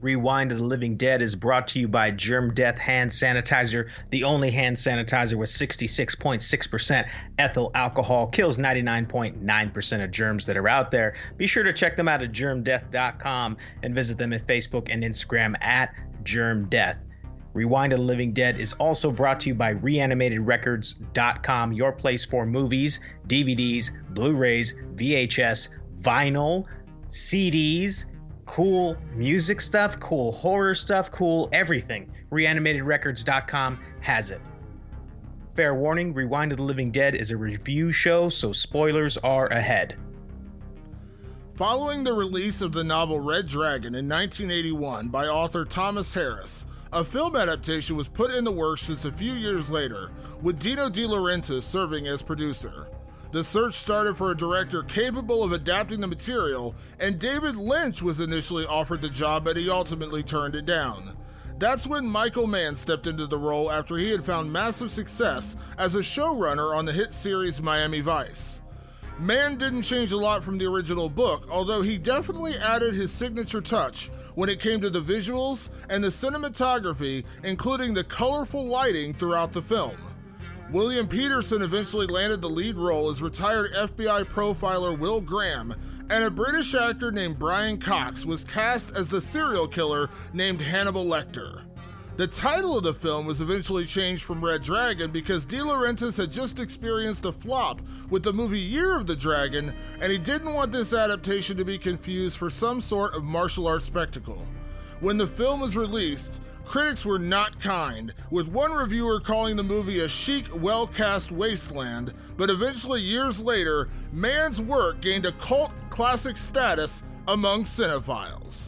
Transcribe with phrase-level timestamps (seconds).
[0.00, 4.24] Rewind of the Living Dead is brought to you by Germ Death Hand Sanitizer, the
[4.24, 7.08] only hand sanitizer with 66.6%
[7.38, 11.14] ethyl alcohol, kills 99.9% of germs that are out there.
[11.36, 15.54] Be sure to check them out at germdeath.com and visit them at Facebook and Instagram
[15.62, 17.04] at Germ Death.
[17.52, 22.46] Rewind of the Living Dead is also brought to you by reanimatedrecords.com, your place for
[22.46, 25.68] movies, DVDs, Blu rays, VHS,
[26.00, 26.64] vinyl,
[27.08, 28.04] CDs,
[28.50, 32.10] cool music stuff, cool horror stuff, cool everything.
[32.32, 34.40] Reanimatedrecords.com has it.
[35.54, 39.96] Fair warning Rewind of the Living Dead is a review show, so spoilers are ahead.
[41.54, 47.04] Following the release of the novel Red Dragon in 1981 by author Thomas Harris, a
[47.04, 50.10] film adaptation was put in the works just a few years later,
[50.42, 52.88] with Dino De Laurentiis serving as producer.
[53.32, 58.18] The search started for a director capable of adapting the material, and David Lynch was
[58.18, 61.16] initially offered the job, but he ultimately turned it down.
[61.56, 65.94] That's when Michael Mann stepped into the role after he had found massive success as
[65.94, 68.60] a showrunner on the hit series Miami Vice.
[69.20, 73.60] Mann didn't change a lot from the original book, although he definitely added his signature
[73.60, 79.52] touch when it came to the visuals and the cinematography, including the colorful lighting throughout
[79.52, 80.09] the film.
[80.72, 85.74] William Petersen eventually landed the lead role as retired FBI profiler Will Graham,
[86.10, 91.04] and a British actor named Brian Cox was cast as the serial killer named Hannibal
[91.04, 91.64] Lecter.
[92.18, 96.30] The title of the film was eventually changed from Red Dragon because De Laurentiis had
[96.30, 100.70] just experienced a flop with the movie Year of the Dragon, and he didn't want
[100.70, 104.46] this adaptation to be confused for some sort of martial arts spectacle.
[105.00, 109.98] When the film was released, critics were not kind, with one reviewer calling the movie
[109.98, 116.36] a chic, well cast wasteland, but eventually, years later, Mann's work gained a cult classic
[116.36, 118.66] status among cinephiles.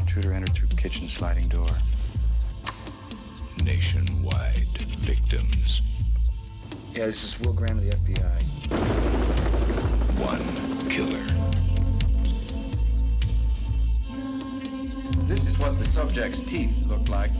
[0.00, 1.70] Intruder entered through kitchen sliding door.
[3.62, 4.66] Nationwide
[4.98, 5.80] victims.
[6.90, 8.42] Yeah, this is Will Graham of the FBI.
[10.18, 11.51] One killer.
[15.26, 17.30] This is what the subject's teeth look like.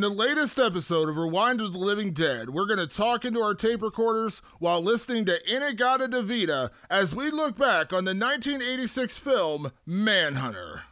[0.00, 3.42] In the latest episode of Rewind of the Living Dead, we're going to talk into
[3.42, 9.72] our tape recorders while listening to In-A-Gadda-Da-Vida as we look back on the 1986 film
[9.84, 10.84] Manhunter.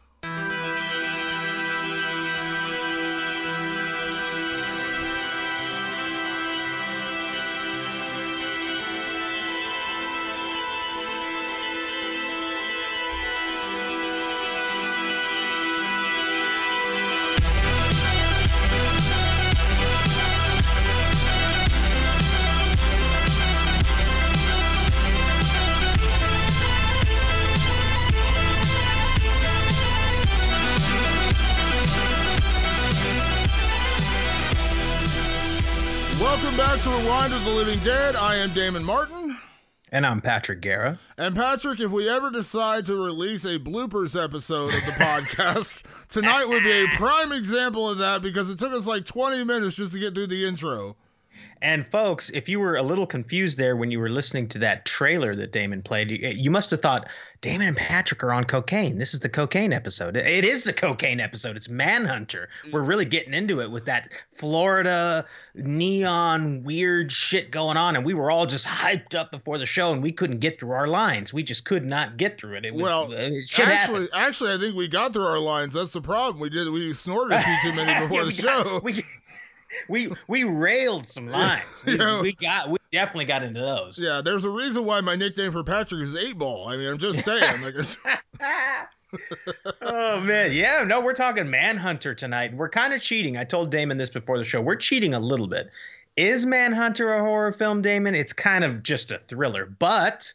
[37.59, 38.15] Living Dead.
[38.15, 39.37] I am Damon Martin.
[39.91, 40.97] And I'm Patrick Guerra.
[41.17, 46.47] And Patrick, if we ever decide to release a bloopers episode of the podcast, tonight
[46.47, 49.91] would be a prime example of that because it took us like 20 minutes just
[49.91, 50.95] to get through the intro.
[51.61, 54.85] And folks, if you were a little confused there when you were listening to that
[54.85, 57.09] trailer that Damon played, you, you must have thought
[57.41, 58.97] Damon and Patrick are on cocaine.
[58.97, 60.15] This is the cocaine episode.
[60.15, 61.57] It is the cocaine episode.
[61.57, 62.47] It's Manhunter.
[62.71, 65.25] We're really getting into it with that Florida
[65.55, 69.91] neon weird shit going on, and we were all just hyped up before the show,
[69.93, 71.33] and we couldn't get through our lines.
[71.33, 72.65] We just could not get through it.
[72.65, 74.09] it was, well, uh, it actually, happens.
[74.13, 75.73] actually, I think we got through our lines.
[75.73, 76.39] That's the problem.
[76.39, 76.69] We did.
[76.69, 78.79] We snorted a few too many before Yeah, the got- show.
[78.83, 79.03] we,
[79.87, 81.83] we we railed some lines.
[81.85, 82.21] We, Yeah.
[82.21, 83.99] we got we definitely got into those.
[83.99, 86.67] Yeah, there's a reason why my nickname for Patrick is Eight Ball.
[86.67, 87.61] I mean, I'm just saying.
[87.61, 87.75] Like,
[89.81, 92.53] oh man, yeah, no, we're talking Manhunter tonight.
[92.53, 93.37] We're kind of cheating.
[93.37, 94.61] I told Damon this before the show.
[94.61, 95.69] We're cheating a little bit.
[96.15, 98.13] Is Manhunter a horror film, Damon?
[98.13, 100.31] It's kind of just a thriller, but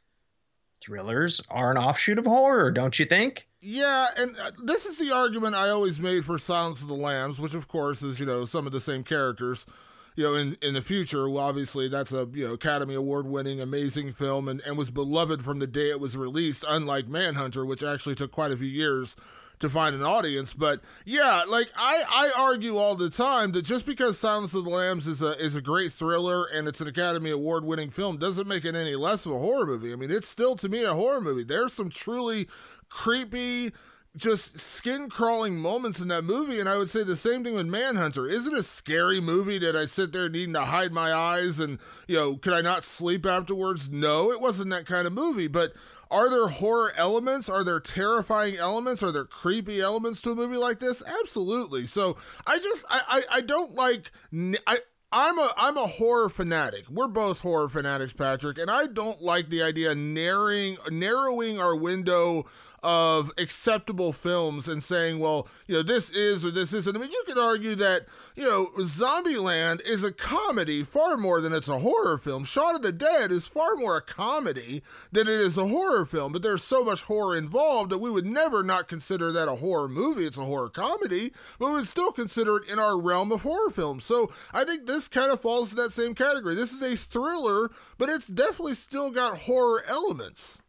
[0.81, 3.47] thrillers are an offshoot of horror, don't you think?
[3.67, 7.39] Yeah, and uh, this is the argument I always made for Silence of the Lambs,
[7.39, 9.65] which of course is you know some of the same characters.
[10.17, 13.63] You know, in in the future, well, obviously that's a you know Academy Award winning
[13.63, 16.63] amazing film and and was beloved from the day it was released.
[16.69, 19.17] Unlike Manhunter, which actually took quite a few years
[19.61, 20.53] to find an audience.
[20.53, 24.71] But yeah, like I I argue all the time that just because Silence of the
[24.71, 28.47] Lambs is a is a great thriller and it's an Academy Award winning film doesn't
[28.47, 29.93] make it any less of a horror movie.
[29.93, 31.45] I mean, it's still to me a horror movie.
[31.45, 32.47] There's some truly
[32.95, 33.73] creepy
[34.17, 37.67] just skin crawling moments in that movie and i would say the same thing with
[37.67, 38.29] manhunter.
[38.29, 39.59] Is it a scary movie?
[39.59, 42.85] That i sit there needing to hide my eyes and you know could i not
[42.85, 43.91] sleep afterwards?
[43.91, 45.73] No it wasn't that kind of movie but
[46.09, 47.49] are there horror elements?
[47.49, 49.03] Are there terrifying elements?
[49.03, 51.03] Are there creepy elements to a movie like this?
[51.21, 51.87] Absolutely.
[51.87, 54.13] So i just i i, I don't like
[54.69, 54.79] I,
[55.11, 56.89] I'm a I'm a horror fanatic.
[56.91, 62.47] We're both horror fanatics, Patrick, and I don't like the idea narrowing narrowing our window
[62.85, 66.95] of acceptable films and saying, well, you know, this is or this isn't.
[66.95, 71.55] I mean, you could argue that, you know, Zombieland is a comedy far more than
[71.55, 72.45] it's a horror film.
[72.45, 76.33] Shaun of the Dead is far more a comedy than it is a horror film,
[76.33, 79.89] but there's so much horror involved that we would never not consider that a horror
[79.89, 80.27] movie.
[80.27, 83.71] It's a horror comedy, but we would still consider it in our realm of horror
[83.71, 84.05] films.
[84.05, 86.55] So I think this kind of falls in that same category.
[86.55, 90.61] This is a thriller, but it's definitely still got horror elements.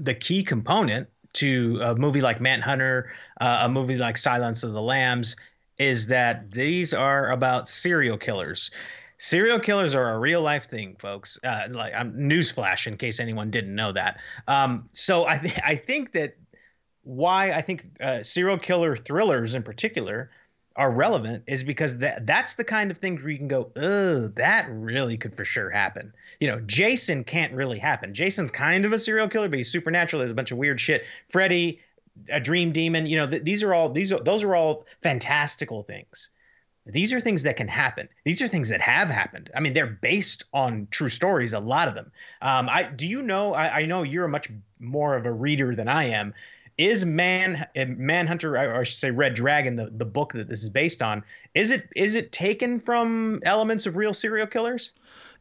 [0.00, 3.10] the key component to a movie like Manhunter,
[3.40, 5.36] uh, a movie like Silence of the Lambs,
[5.78, 8.70] is that these are about serial killers.
[9.18, 11.38] Serial killers are a real life thing, folks.
[11.44, 14.18] Uh, like I'm newsflash in case anyone didn't know that.
[14.48, 16.36] Um, so I th- I think that
[17.02, 20.30] why I think uh, serial killer thrillers in particular
[20.76, 24.28] are relevant is because that that's the kind of thing where you can go, oh,
[24.28, 26.12] that really could for sure happen.
[26.38, 28.14] You know, Jason can't really happen.
[28.14, 30.20] Jason's kind of a serial killer, but he's supernatural.
[30.20, 31.02] There's a bunch of weird shit.
[31.30, 31.80] Freddy,
[32.28, 33.06] a dream demon.
[33.06, 36.30] You know, th- these are all these are those are all fantastical things.
[36.86, 38.08] These are things that can happen.
[38.24, 39.50] These are things that have happened.
[39.54, 41.52] I mean, they're based on true stories.
[41.52, 42.10] A lot of them.
[42.40, 43.54] Um, I do you know?
[43.54, 46.32] I, I know you're a much more of a reader than I am
[46.78, 50.62] is man eh, manhunter or i should say red dragon the, the book that this
[50.62, 51.22] is based on
[51.54, 54.92] is it is it taken from elements of real serial killers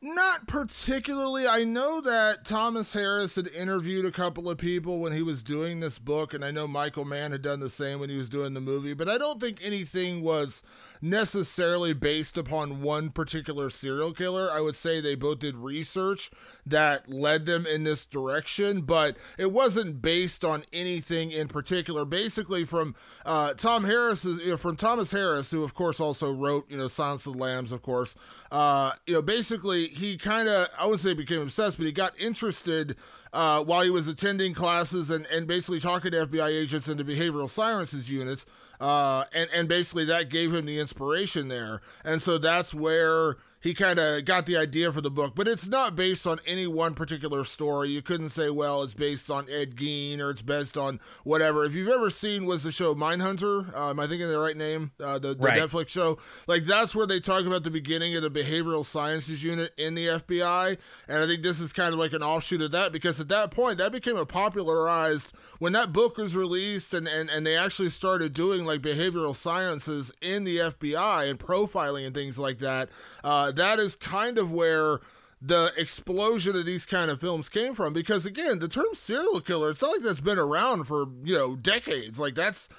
[0.01, 1.45] Not particularly.
[1.45, 5.81] I know that Thomas Harris had interviewed a couple of people when he was doing
[5.81, 8.53] this book, and I know Michael Mann had done the same when he was doing
[8.53, 10.63] the movie, but I don't think anything was
[11.01, 14.51] necessarily based upon one particular serial killer.
[14.51, 16.29] I would say they both did research
[16.65, 22.05] that led them in this direction, but it wasn't based on anything in particular.
[22.05, 26.69] Basically, from uh, Tom Harris, you know, from Thomas Harris, who of course also wrote,
[26.69, 28.15] you know, Silence of the Lambs, of course.
[28.51, 32.19] Uh, you know, basically he kind of, I wouldn't say became obsessed, but he got
[32.19, 32.95] interested
[33.33, 37.03] uh, while he was attending classes and, and basically talking to FBI agents and the
[37.03, 38.45] behavioral sciences units.
[38.79, 41.81] Uh, and, and basically that gave him the inspiration there.
[42.03, 45.67] And so that's where he kind of got the idea for the book, but it's
[45.67, 47.89] not based on any one particular story.
[47.89, 51.65] You couldn't say, well, it's based on Ed Gein or it's based on whatever.
[51.65, 53.75] If you've ever seen, was the show Mindhunter?
[53.75, 54.91] Am I thinking of the right name?
[54.97, 55.59] Uh, the, the Right.
[55.59, 56.19] Netflix show.
[56.47, 60.05] Like that's where they talk about the beginning of the behavioral sciences unit in the
[60.07, 60.77] FBI,
[61.09, 63.51] and I think this is kind of like an offshoot of that because at that
[63.51, 67.89] point that became a popularized when that book was released and, and, and they actually
[67.89, 72.89] started doing like behavioral sciences in the FBI and profiling and things like that,
[73.23, 74.99] uh, that is kind of where
[75.41, 77.93] the explosion of these kind of films came from.
[77.93, 81.55] Because again, the term serial killer, it's not like that's been around for, you know,
[81.55, 82.19] decades.
[82.19, 82.69] Like that's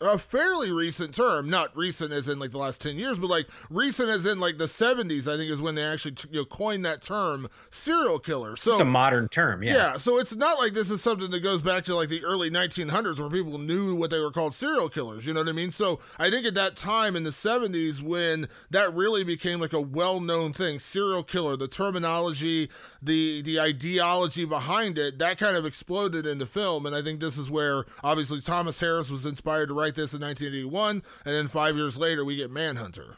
[0.00, 3.46] a fairly recent term, not recent as in like the last 10 years, but like
[3.70, 6.84] recent as in like the 70s, I think is when they actually you know, coined
[6.84, 8.56] that term serial killer.
[8.56, 9.74] So it's a modern term, yeah.
[9.74, 12.50] Yeah, so it's not like this is something that goes back to like the early
[12.50, 15.70] 1900s where people knew what they were called serial killers, you know what I mean?
[15.70, 19.80] So I think at that time in the 70s when that really became like a
[19.80, 22.68] well-known thing, serial killer, the terminology,
[23.00, 27.38] the the ideology behind it, that kind of exploded into film and I think this
[27.38, 31.76] is where obviously Thomas Harris was inspired to write this in 1981, and then five
[31.76, 33.16] years later we get Manhunter.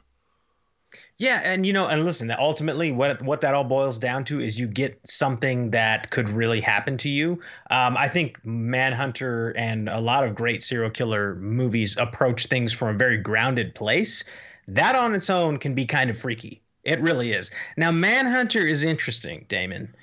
[1.19, 4.59] Yeah, and you know, and listen, ultimately, what what that all boils down to is
[4.59, 7.41] you get something that could really happen to you.
[7.71, 12.95] Um, I think Manhunter and a lot of great serial killer movies approach things from
[12.95, 14.25] a very grounded place.
[14.67, 16.63] That on its own can be kind of freaky.
[16.85, 17.51] It really is.
[17.77, 19.95] Now, Manhunter is interesting, Damon,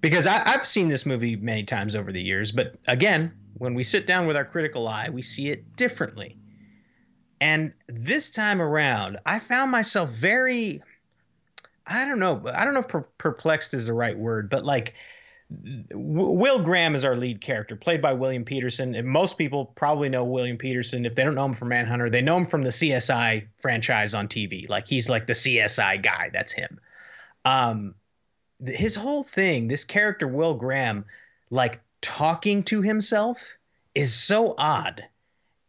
[0.00, 3.82] because I, I've seen this movie many times over the years, but again, when we
[3.82, 6.36] sit down with our critical eye, we see it differently.
[7.40, 10.82] And this time around, I found myself very
[11.86, 14.94] I don't know, I don't know if per- perplexed is the right word, but like
[15.92, 18.96] Will Graham is our lead character, played by William Petersen.
[18.96, 21.06] And most people probably know William Petersen.
[21.06, 24.26] If they don't know him from Manhunter, they know him from the CSI franchise on
[24.26, 24.68] TV.
[24.68, 26.30] Like he's like the CSI guy.
[26.32, 26.80] That's him.
[27.44, 27.94] Um,
[28.64, 31.04] his whole thing, this character Will Graham,
[31.50, 33.42] like talking to himself
[33.94, 35.04] is so odd.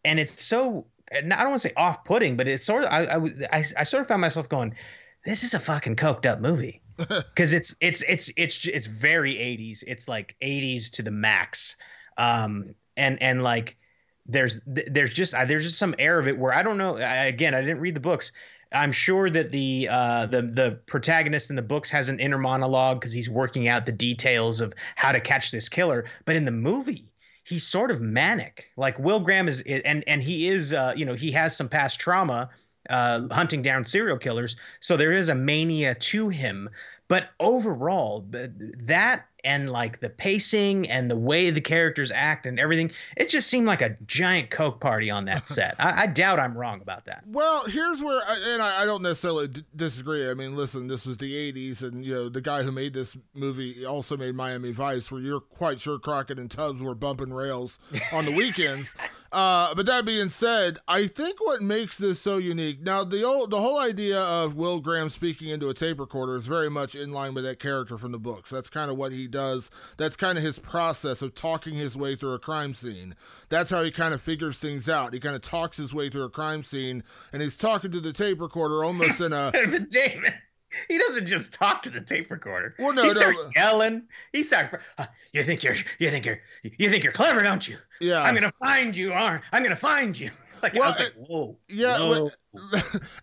[0.06, 3.64] And it's so i don't want to say off-putting but it's sort of I, I,
[3.78, 4.76] I sort of found myself going
[5.24, 6.82] this is a fucking coked up movie.
[6.98, 11.78] Because it's it's it's it's it's very 80s it's like 80s to the max.
[12.18, 13.78] Um and and like
[14.26, 17.62] there's there's just there's just some air of it where i don't know again i
[17.62, 18.32] didn't read the books
[18.72, 23.00] I'm sure that the uh, the the protagonist in the books has an inner monologue
[23.00, 26.06] because he's working out the details of how to catch this killer.
[26.26, 27.06] But in the movie,
[27.44, 28.72] he's sort of manic.
[28.76, 32.00] Like Will Graham is, and and he is, uh, you know, he has some past
[32.00, 32.50] trauma
[32.90, 36.70] uh, hunting down serial killers, so there is a mania to him.
[37.08, 42.92] But overall, that and like the pacing and the way the characters act and everything,
[43.16, 45.76] it just seemed like a giant coke party on that set.
[45.80, 47.24] I, I, doubt I'm wrong about that.
[47.26, 50.30] Well, here's where, I, and I, I, don't necessarily d- disagree.
[50.30, 53.16] I mean, listen, this was the '80s, and you know the guy who made this
[53.34, 57.80] movie also made Miami Vice, where you're quite sure Crockett and Tubbs were bumping rails
[58.12, 58.94] on the weekends.
[59.32, 63.52] Uh, but that being said, I think what makes this so unique now the old,
[63.52, 67.12] the whole idea of Will Graham speaking into a tape recorder is very much in
[67.12, 68.50] line with that character from the books.
[68.50, 69.70] That's kind of what he does.
[69.98, 73.16] That's kind of his process of talking his way through a crime scene.
[73.50, 75.14] That's how he kind of figures things out.
[75.14, 78.14] He kind of talks his way through a crime scene, and he's talking to the
[78.14, 79.52] tape recorder almost in a.
[80.88, 82.76] he doesn't just talk to the tape recorder.
[82.80, 83.14] Well, no, he no.
[83.14, 84.04] starts yelling.
[84.34, 84.76] He starts.
[84.98, 87.78] Uh, you think you're, you think you're, you think you're clever, don't you?
[88.00, 88.22] Yeah.
[88.22, 89.42] I'm gonna find you, Arn.
[89.52, 90.32] I'm gonna find you.
[90.64, 91.56] Like, well, I was like, whoa.
[91.68, 92.30] Yeah, whoa.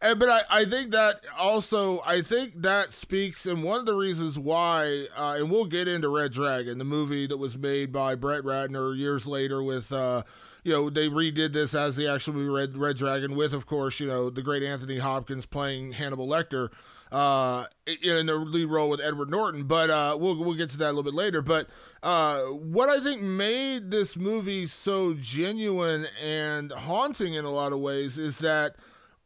[0.00, 3.96] But, but I, I think that also, I think that speaks, and one of the
[3.96, 8.14] reasons why, uh, and we'll get into Red Dragon, the movie that was made by
[8.14, 9.90] Brett Ratner years later with.
[9.90, 10.22] Uh,
[10.62, 14.00] you know, they redid this as the actual movie Red, Red Dragon with, of course,
[14.00, 16.70] you know, the great Anthony Hopkins playing Hannibal Lecter
[17.14, 17.66] uh,
[18.02, 19.62] in the lead role with Edward Norton.
[19.62, 21.42] But uh, we'll we'll get to that a little bit later.
[21.42, 21.68] But
[22.02, 27.78] uh, what I think made this movie so genuine and haunting in a lot of
[27.78, 28.76] ways is that.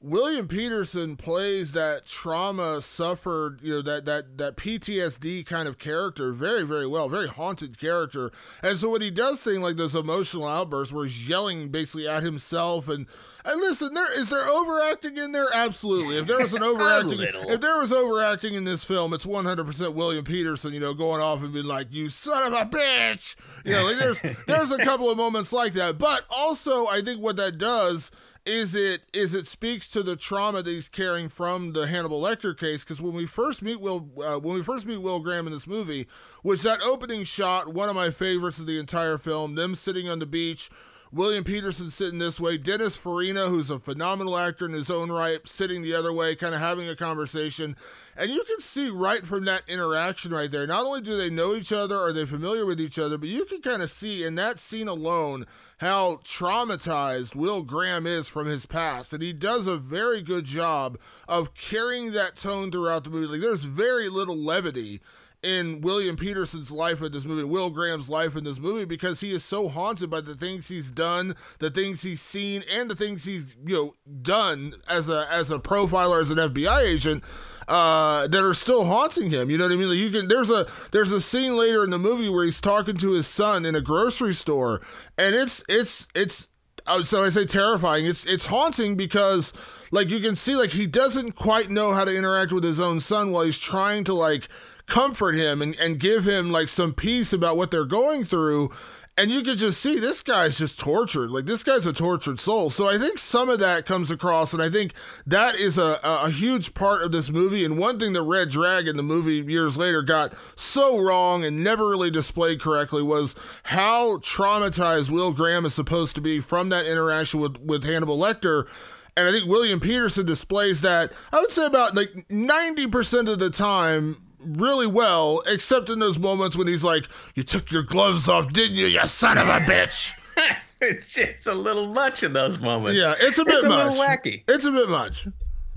[0.00, 6.30] William Petersen plays that trauma suffered, you know, that that that PTSD kind of character
[6.30, 8.30] very very well, very haunted character.
[8.62, 12.22] And so when he does things like those emotional outbursts where he's yelling basically at
[12.22, 13.08] himself and
[13.48, 15.48] and listen, there is there overacting in there?
[15.52, 16.18] Absolutely.
[16.18, 20.24] If there was an overacting, if there was overacting in this film, it's 100% William
[20.24, 23.84] Petersen, you know, going off and being like, "You son of a bitch," you know.
[23.84, 27.58] Like there's there's a couple of moments like that, but also I think what that
[27.58, 28.10] does
[28.48, 32.58] is it is it speaks to the trauma that he's carrying from the Hannibal Lecter
[32.58, 35.52] case because when we first meet Will uh, when we first meet Will Graham in
[35.52, 36.06] this movie,
[36.42, 40.18] which that opening shot, one of my favorites of the entire film, them sitting on
[40.18, 40.70] the beach
[41.10, 45.40] William Petersen sitting this way, Dennis Farina, who's a phenomenal actor in his own right,
[45.48, 47.76] sitting the other way, kind of having a conversation.
[48.14, 51.54] And you can see right from that interaction right there, not only do they know
[51.54, 54.34] each other, are they familiar with each other, but you can kind of see in
[54.34, 55.46] that scene alone
[55.78, 59.12] how traumatized Will Graham is from his past.
[59.12, 63.28] And he does a very good job of carrying that tone throughout the movie.
[63.28, 65.00] Like, there's very little levity
[65.42, 69.30] in William Petersen's life in this movie, Will Graham's life in this movie, because he
[69.30, 73.24] is so haunted by the things he's done, the things he's seen, and the things
[73.24, 77.24] he's you know done as a as a profiler, as an FBI agent.
[77.66, 79.50] Uh, that are still haunting him.
[79.50, 79.90] You know what I mean?
[79.90, 80.26] Like you can.
[80.26, 83.66] There's a there's a scene later in the movie where he's talking to his son
[83.66, 84.80] in a grocery store,
[85.18, 86.48] and it's it's it's
[86.86, 88.06] oh, so I say terrifying.
[88.06, 89.52] It's it's haunting because
[89.90, 93.00] like you can see like he doesn't quite know how to interact with his own
[93.00, 94.48] son while he's trying to like
[94.88, 98.70] comfort him and, and give him like some peace about what they're going through
[99.18, 101.30] and you could just see this guy's just tortured.
[101.30, 102.70] Like this guy's a tortured soul.
[102.70, 104.92] So I think some of that comes across, and I think
[105.26, 107.64] that is a, a huge part of this movie.
[107.64, 111.88] And one thing the Red Dragon, the movie years later, got so wrong and never
[111.88, 117.40] really displayed correctly was how traumatized Will Graham is supposed to be from that interaction
[117.40, 118.68] with, with Hannibal Lecter.
[119.16, 123.50] And I think William Petersen displays that, I would say about like 90% of the
[123.50, 128.52] time really well, except in those moments when he's like, "You took your gloves off,
[128.52, 130.12] didn't you, you son of a bitch?"
[130.80, 132.98] it's just a little much in those moments.
[132.98, 133.86] Yeah, it's a bit it's a much.
[133.86, 134.44] little wacky.
[134.48, 135.26] It's a bit much.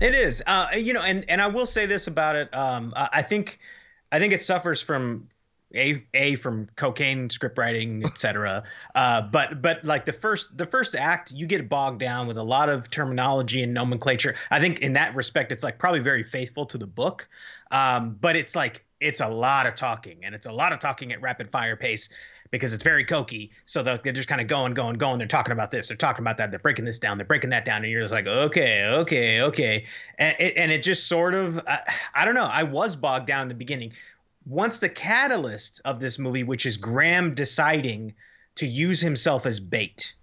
[0.00, 0.42] It is.
[0.46, 2.52] Uh, you know, and and I will say this about it.
[2.54, 3.58] Um, I think,
[4.10, 5.28] I think it suffers from
[5.74, 8.62] a a from cocaine script writing etc
[8.94, 12.42] uh but but like the first the first act you get bogged down with a
[12.42, 14.34] lot of terminology and nomenclature.
[14.50, 17.28] I think in that respect it's like probably very faithful to the book.
[17.70, 21.12] Um but it's like it's a lot of talking and it's a lot of talking
[21.12, 22.08] at rapid fire pace
[22.50, 23.50] because it's very cokey.
[23.64, 25.18] So they're just kind of going going going.
[25.18, 27.64] They're talking about this they're talking about that they're breaking this down they're breaking that
[27.64, 29.86] down and you're just like okay okay okay.
[30.18, 31.78] And it, and it just sort of uh,
[32.14, 33.92] i don't know i was bogged down in the beginning
[34.46, 38.14] once the catalyst of this movie, which is Graham deciding
[38.56, 40.14] to use himself as bait.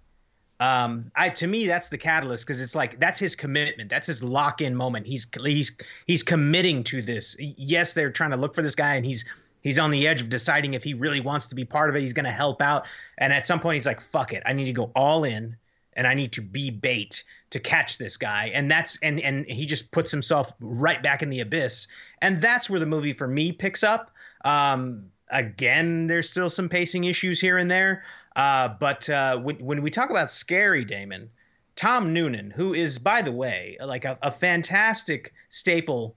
[0.60, 4.22] Um, I to me that's the catalyst because it's like that's his commitment, that's his
[4.22, 5.06] lock-in moment.
[5.06, 5.72] He's he's
[6.06, 7.34] he's committing to this.
[7.38, 9.24] Yes, they're trying to look for this guy, and he's
[9.62, 12.02] he's on the edge of deciding if he really wants to be part of it.
[12.02, 12.84] He's going to help out,
[13.16, 15.56] and at some point he's like, "Fuck it, I need to go all in."
[15.94, 18.50] and I need to be bait to catch this guy.
[18.54, 21.88] And that's and and he just puts himself right back in the abyss.
[22.22, 24.10] And that's where the movie for me picks up.
[24.44, 28.04] Um, again, there's still some pacing issues here and there.
[28.36, 31.30] Uh, but uh, when when we talk about scary, Damon,
[31.76, 36.16] Tom Noonan, who is by the way like a, a fantastic staple.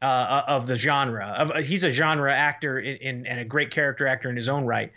[0.00, 4.04] Uh, of the genre, of he's a genre actor in, in, and a great character
[4.04, 4.90] actor in his own right.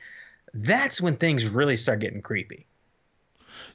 [0.56, 2.66] That's when things really start getting creepy.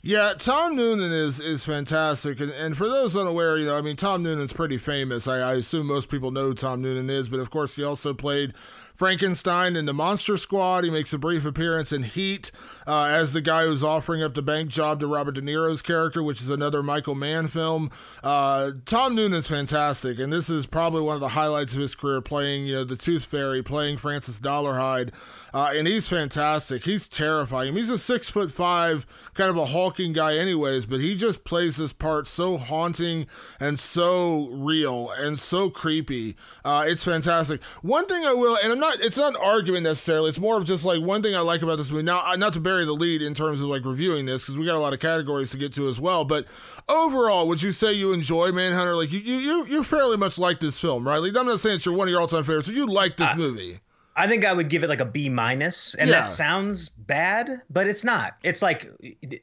[0.02, 3.96] Yeah, Tom Noonan is is fantastic, and, and for those unaware, you know, I mean,
[3.96, 5.28] Tom Noonan's pretty famous.
[5.28, 8.14] I, I assume most people know who Tom Noonan is, but of course, he also
[8.14, 8.54] played
[8.94, 10.84] Frankenstein in the Monster Squad.
[10.84, 12.50] He makes a brief appearance in Heat
[12.86, 16.22] uh, as the guy who's offering up the bank job to Robert De Niro's character,
[16.22, 17.90] which is another Michael Mann film.
[18.22, 22.20] Uh, Tom Noonan's fantastic, and this is probably one of the highlights of his career,
[22.20, 25.10] playing you know the Tooth Fairy, playing Francis Dolarhyde,
[25.52, 26.84] uh, and he's fantastic.
[26.84, 27.74] He's terrifying.
[27.74, 31.76] He's a six foot five, kind of a hulking guy, anyways, but he just plays
[31.76, 33.26] this part so haunting
[33.58, 36.36] and so real and so creepy.
[36.64, 37.62] Uh, it's fantastic.
[37.82, 40.28] One thing I will, and I'm not it's not an argument necessarily.
[40.28, 42.02] It's more of just like one thing I like about this movie.
[42.02, 44.76] Now, not to bury the lead in terms of like reviewing this because we got
[44.76, 46.24] a lot of categories to get to as well.
[46.24, 46.46] But
[46.88, 48.94] overall, would you say you enjoy Manhunter?
[48.94, 51.18] Like you you you fairly much like this film, right?
[51.18, 53.16] Like I'm not saying it's your one of your all time favorites, but you like
[53.16, 53.80] this uh, movie.
[54.16, 56.20] I think I would give it like a B minus, and yeah.
[56.20, 58.36] that sounds bad, but it's not.
[58.42, 58.88] It's like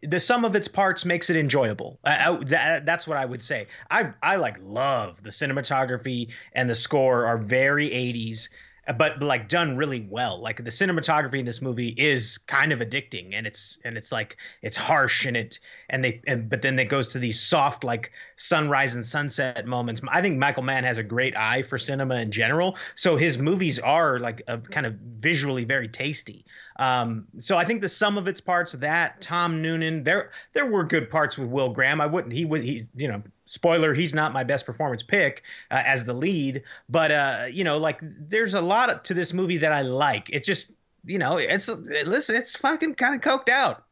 [0.04, 2.00] the sum of its parts makes it enjoyable.
[2.04, 3.68] I, I, that, that's what I would say.
[3.90, 8.50] I I like love the cinematography and the score are very 80s
[8.94, 10.40] but like done really well.
[10.40, 14.38] Like the cinematography in this movie is kind of addicting, and it's and it's like
[14.62, 18.12] it's harsh and it and they and but then it goes to these soft like
[18.38, 20.02] sunrise and sunset moments.
[20.10, 23.80] I think Michael Mann has a great eye for cinema in general, so his movies
[23.80, 26.46] are like a, kind of visually very tasty.
[26.78, 30.84] Um, so I think the sum of its parts, that Tom Noonan, there there were
[30.84, 32.00] good parts with Will Graham.
[32.00, 35.82] I wouldn't he was he's you know spoiler he's not my best performance pick uh,
[35.86, 39.74] as the lead, but uh, you know like there's a lot to this movie that
[39.74, 40.30] I like.
[40.32, 40.72] It just
[41.06, 43.84] you know it's listen it's fucking kind of coked out.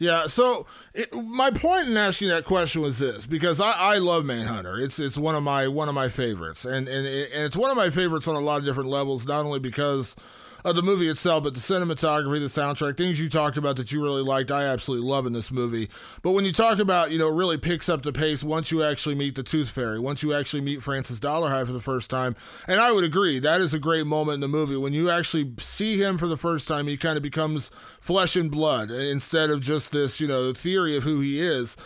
[0.00, 4.24] Yeah, so it, my point in asking that question was this because I, I love
[4.24, 4.78] Manhunter.
[4.78, 7.76] It's it's one of my one of my favorites, and and and it's one of
[7.76, 9.26] my favorites on a lot of different levels.
[9.26, 10.16] Not only because
[10.64, 14.02] of the movie itself, but the cinematography, the soundtrack, things you talked about that you
[14.02, 15.88] really liked, I absolutely love in this movie.
[16.22, 19.14] But when you talk about, you know, really picks up the pace once you actually
[19.14, 22.80] meet the Tooth Fairy, once you actually meet Francis Dolarhyde for the first time, and
[22.80, 24.76] I would agree, that is a great moment in the movie.
[24.76, 27.70] When you actually see him for the first time, he kind of becomes
[28.00, 31.76] flesh and blood uh, instead of just this, you know, theory of who he is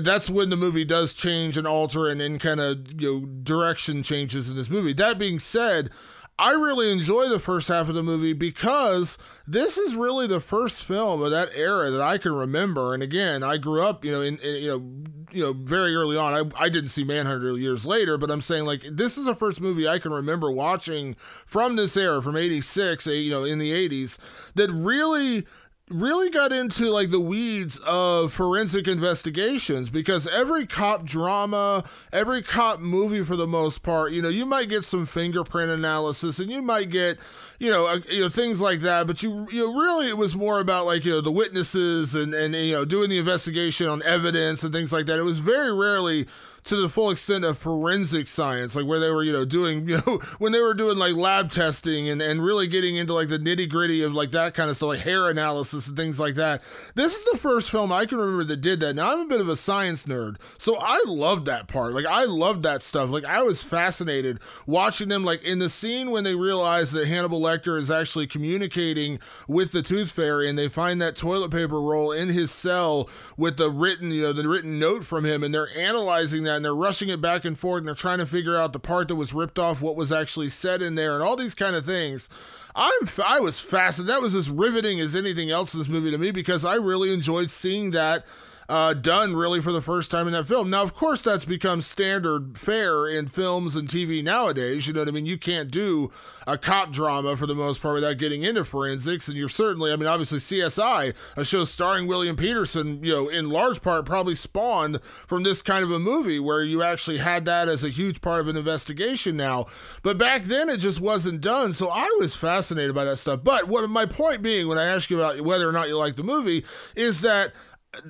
[0.00, 4.02] that's when the movie does change and alter and then kind of you know direction
[4.02, 4.92] changes in this movie.
[4.92, 5.90] That being said,
[6.38, 10.84] I really enjoy the first half of the movie because this is really the first
[10.84, 12.92] film of that era that I can remember.
[12.92, 16.16] And again, I grew up, you know, in, in you know, you know, very early
[16.16, 16.34] on.
[16.34, 19.60] I, I didn't see Manhunter years later, but I'm saying like this is the first
[19.60, 21.14] movie I can remember watching
[21.46, 24.18] from this era, from '86, eh, you know, in the '80s,
[24.56, 25.46] that really
[25.90, 32.80] really got into like the weeds of forensic investigations because every cop drama, every cop
[32.80, 36.62] movie for the most part, you know, you might get some fingerprint analysis and you
[36.62, 37.18] might get,
[37.58, 40.34] you know, uh, you know things like that, but you you know, really it was
[40.34, 44.02] more about like, you know, the witnesses and and you know, doing the investigation on
[44.04, 45.18] evidence and things like that.
[45.18, 46.26] It was very rarely
[46.64, 49.96] to the full extent of forensic science, like where they were, you know, doing, you
[50.06, 53.38] know, when they were doing like lab testing and, and really getting into like the
[53.38, 56.62] nitty gritty of like that kind of stuff, like hair analysis and things like that.
[56.94, 58.94] This is the first film I can remember that did that.
[58.94, 61.92] Now I'm a bit of a science nerd, so I loved that part.
[61.92, 63.10] Like I loved that stuff.
[63.10, 67.40] Like I was fascinated watching them, like in the scene when they realize that Hannibal
[67.40, 72.12] Lecter is actually communicating with the Tooth Fairy, and they find that toilet paper roll
[72.12, 75.68] in his cell with the written, you know, the written note from him, and they're
[75.76, 78.72] analyzing that and they're rushing it back and forth and they're trying to figure out
[78.72, 81.54] the part that was ripped off, what was actually said in there, and all these
[81.54, 82.28] kind of things.
[82.74, 84.14] I'm I was fascinated.
[84.14, 87.12] That was as riveting as anything else in this movie to me because I really
[87.12, 88.24] enjoyed seeing that
[88.68, 90.70] uh, done really for the first time in that film.
[90.70, 94.86] Now, of course, that's become standard fare in films and TV nowadays.
[94.86, 95.26] You know what I mean?
[95.26, 96.10] You can't do
[96.46, 99.28] a cop drama for the most part without getting into forensics.
[99.28, 103.50] And you're certainly, I mean, obviously, CSI, a show starring William Petersen, you know, in
[103.50, 107.68] large part probably spawned from this kind of a movie where you actually had that
[107.68, 109.66] as a huge part of an investigation now.
[110.02, 111.72] But back then, it just wasn't done.
[111.72, 113.40] So I was fascinated by that stuff.
[113.42, 116.16] But what my point being, when I ask you about whether or not you like
[116.16, 117.52] the movie, is that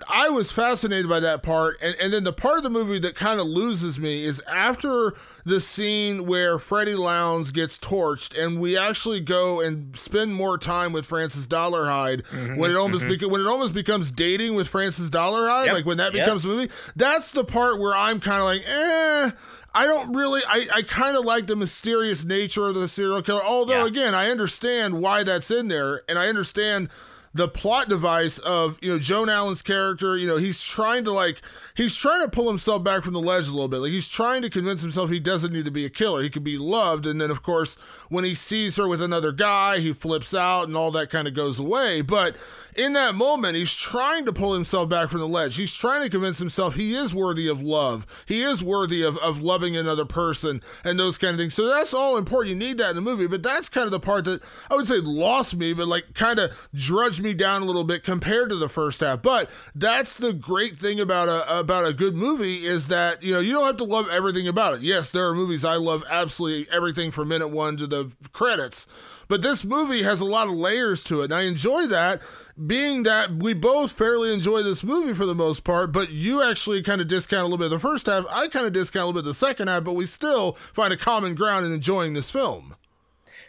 [0.08, 1.76] I was fascinated by that part.
[1.82, 5.14] And, and then the part of the movie that kind of loses me is after
[5.44, 10.92] the scene where Freddy Lounds gets torched, and we actually go and spend more time
[10.92, 13.24] with Francis Dolarhyde mm-hmm, when it almost mm-hmm.
[13.24, 16.52] beca- when it almost becomes dating with Francis Dolarhyde, yep, like when that becomes yep.
[16.52, 16.72] a movie.
[16.96, 19.30] That's the part where I'm kind of like, eh.
[19.76, 23.42] I don't really I, I kind of like the mysterious nature of the serial killer.
[23.42, 23.86] Although yeah.
[23.86, 26.88] again, I understand why that's in there and I understand
[27.34, 30.16] the plot device of you know Joan Allen's character.
[30.16, 31.42] You know, he's trying to like
[31.74, 33.78] he's trying to pull himself back from the ledge a little bit.
[33.78, 36.22] Like he's trying to convince himself he doesn't need to be a killer.
[36.22, 37.76] He can be loved, and then of course
[38.08, 41.34] when he sees her with another guy, he flips out, and all that kind of
[41.34, 42.00] goes away.
[42.00, 42.36] But
[42.76, 45.56] in that moment, he's trying to pull himself back from the ledge.
[45.56, 48.06] He's trying to convince himself he is worthy of love.
[48.26, 51.54] He is worthy of, of loving another person and those kind of things.
[51.54, 52.50] So that's all important.
[52.50, 53.26] You need that in the movie.
[53.26, 56.38] But that's kind of the part that I would say lost me, but like kind
[56.38, 59.22] of drudged me down a little bit compared to the first half.
[59.22, 63.40] But that's the great thing about a about a good movie is that you know
[63.40, 64.80] you don't have to love everything about it.
[64.82, 68.86] Yes, there are movies I love absolutely everything from minute one to the credits.
[69.26, 72.20] But this movie has a lot of layers to it, and I enjoy that
[72.66, 76.82] being that we both fairly enjoy this movie for the most part, but you actually
[76.82, 78.26] kind of discount a little bit of the first half.
[78.30, 80.92] I kind of discount a little bit of the second half, but we still find
[80.92, 82.76] a common ground in enjoying this film.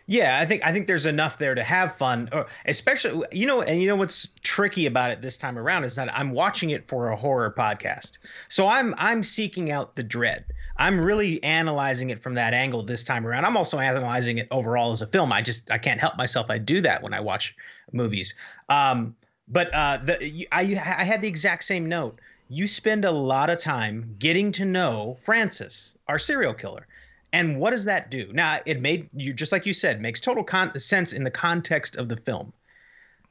[0.08, 2.30] Yeah, I think I think there's enough there to have fun,
[2.66, 6.16] especially you know, and you know what's tricky about it this time around is that
[6.16, 10.46] I'm watching it for a horror podcast, so I'm I'm seeking out the dread.
[10.78, 13.46] I'm really analyzing it from that angle this time around.
[13.46, 15.34] I'm also analyzing it overall as a film.
[15.34, 16.52] I just I can't help myself.
[16.52, 17.56] I do that when I watch
[17.92, 18.36] movies.
[18.70, 19.16] Um,
[19.48, 22.20] but uh, the I I had the exact same note.
[22.48, 26.86] You spend a lot of time getting to know Francis, our serial killer.
[27.34, 28.32] And what does that do?
[28.34, 31.96] Now, it made you just like you said, makes total con- sense in the context
[31.98, 32.54] of the film.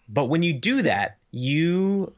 [0.09, 2.13] But when you do that, you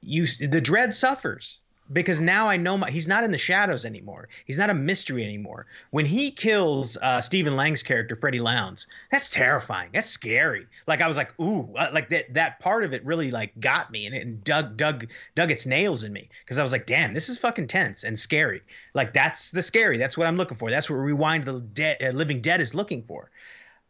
[0.00, 1.58] you the dread suffers
[1.92, 4.28] because now I know my, he's not in the shadows anymore.
[4.44, 5.66] He's not a mystery anymore.
[5.90, 9.90] When he kills uh, Stephen Lang's character, Freddy Lounds, that's terrifying.
[9.92, 10.66] That's scary.
[10.86, 13.90] Like I was like, ooh, uh, like that that part of it really like got
[13.90, 17.28] me and dug dug dug its nails in me because I was like, damn, this
[17.28, 18.62] is fucking tense and scary.
[18.94, 19.98] Like that's the scary.
[19.98, 20.70] That's what I'm looking for.
[20.70, 23.30] That's what Rewind the Dead, uh, Living Dead is looking for.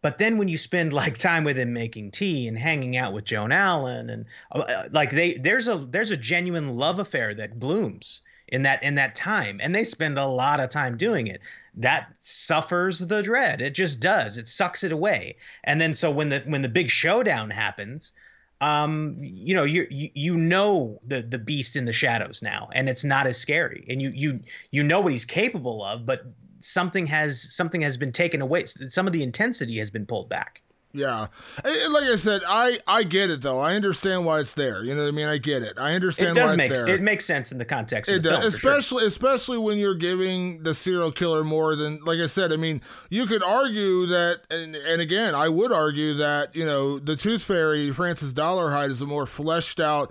[0.01, 3.25] But then when you spend like time with him making tea and hanging out with
[3.25, 8.21] Joan Allen and uh, like they there's a there's a genuine love affair that blooms
[8.49, 11.41] in that in that time and they spend a lot of time doing it.
[11.75, 13.61] That suffers the dread.
[13.61, 14.39] It just does.
[14.39, 15.37] It sucks it away.
[15.65, 18.13] And then so when the when the big showdown happens
[18.61, 23.05] um you know you you know the the beast in the shadows now and it's
[23.05, 23.85] not as scary.
[23.89, 26.25] And you you you know what he's capable of but
[26.61, 28.64] something has something has been taken away.
[28.66, 30.62] Some of the intensity has been pulled back.
[30.94, 31.27] Yeah,
[31.64, 33.61] like I said, I I get it though.
[33.61, 34.83] I understand why it's there.
[34.83, 35.29] You know what I mean?
[35.29, 35.79] I get it.
[35.79, 36.31] I understand.
[36.31, 36.88] It does make there.
[36.88, 38.11] it makes sense in the context.
[38.11, 39.09] It the does, especially sure.
[39.09, 42.55] especially when you're giving the serial killer more than like I said.
[42.55, 46.99] I mean, you could argue that, and and again, I would argue that you know
[46.99, 50.11] the Tooth Fairy, Francis Dolarhyde, is a more fleshed out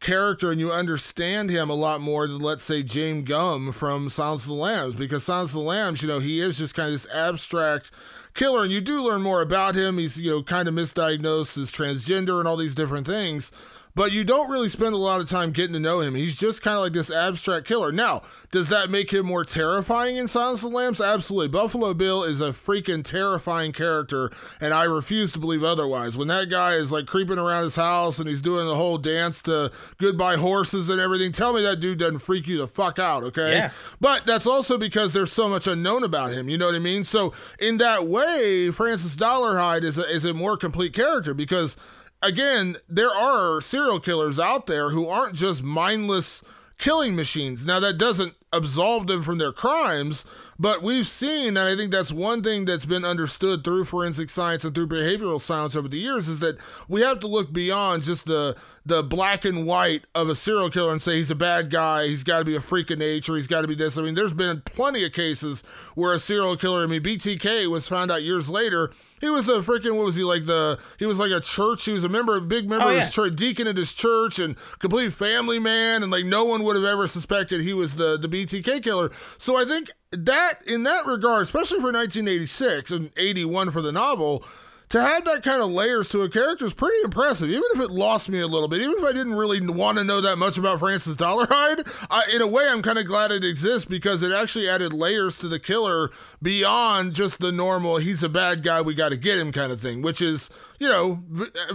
[0.00, 4.42] character and you understand him a lot more than let's say James Gumb from Silence
[4.42, 6.94] of the Lambs because Silence of the Lambs, you know, he is just kind of
[6.94, 7.90] this abstract
[8.34, 9.98] killer and you do learn more about him.
[9.98, 13.52] He's, you know, kind of misdiagnosed as transgender and all these different things
[13.94, 16.14] but you don't really spend a lot of time getting to know him.
[16.14, 17.92] He's just kind of like this abstract killer.
[17.92, 21.00] Now, does that make him more terrifying in Silence of the Lambs?
[21.00, 21.48] Absolutely.
[21.48, 26.16] Buffalo Bill is a freaking terrifying character, and I refuse to believe otherwise.
[26.16, 29.42] When that guy is like creeping around his house and he's doing the whole dance
[29.42, 33.22] to Goodbye Horses and everything, tell me that dude doesn't freak you the fuck out,
[33.22, 33.52] okay?
[33.52, 33.70] Yeah.
[34.00, 36.48] But that's also because there's so much unknown about him.
[36.48, 37.04] You know what I mean?
[37.04, 41.76] So in that way, Francis Dolarhyde is a, is a more complete character because
[42.22, 46.42] again, there are serial killers out there who aren't just mindless
[46.78, 47.66] killing machines.
[47.66, 50.24] Now, that doesn't absolve them from their crimes,
[50.58, 54.64] but we've seen, and I think that's one thing that's been understood through forensic science
[54.64, 58.26] and through behavioral science over the years is that we have to look beyond just
[58.26, 58.56] the
[58.90, 62.22] the black and white of a serial killer and say he's a bad guy, he's
[62.22, 63.96] got to be a freak of nature, he's got to be this.
[63.96, 65.62] I mean, there's been plenty of cases
[65.94, 69.60] where a serial killer, I mean, BTK was found out years later he was a
[69.60, 72.36] freaking what was he like the he was like a church he was a member
[72.36, 73.04] a big member Oh, of yeah.
[73.04, 76.74] his church deacon at his church and complete family man and like no one would
[76.74, 81.04] have ever suspected he was the the BTK killer so I think that in that
[81.04, 84.42] regard especially for 1986 and 81 for the novel
[84.90, 87.90] to have that kind of layers to a character is pretty impressive, even if it
[87.90, 88.80] lost me a little bit.
[88.80, 92.42] Even if I didn't really want to know that much about Francis Dolarhyde, I, in
[92.42, 95.60] a way, I'm kind of glad it exists because it actually added layers to the
[95.60, 96.10] killer
[96.42, 99.80] beyond just the normal, he's a bad guy, we got to get him kind of
[99.80, 100.50] thing, which is,
[100.80, 101.22] you know,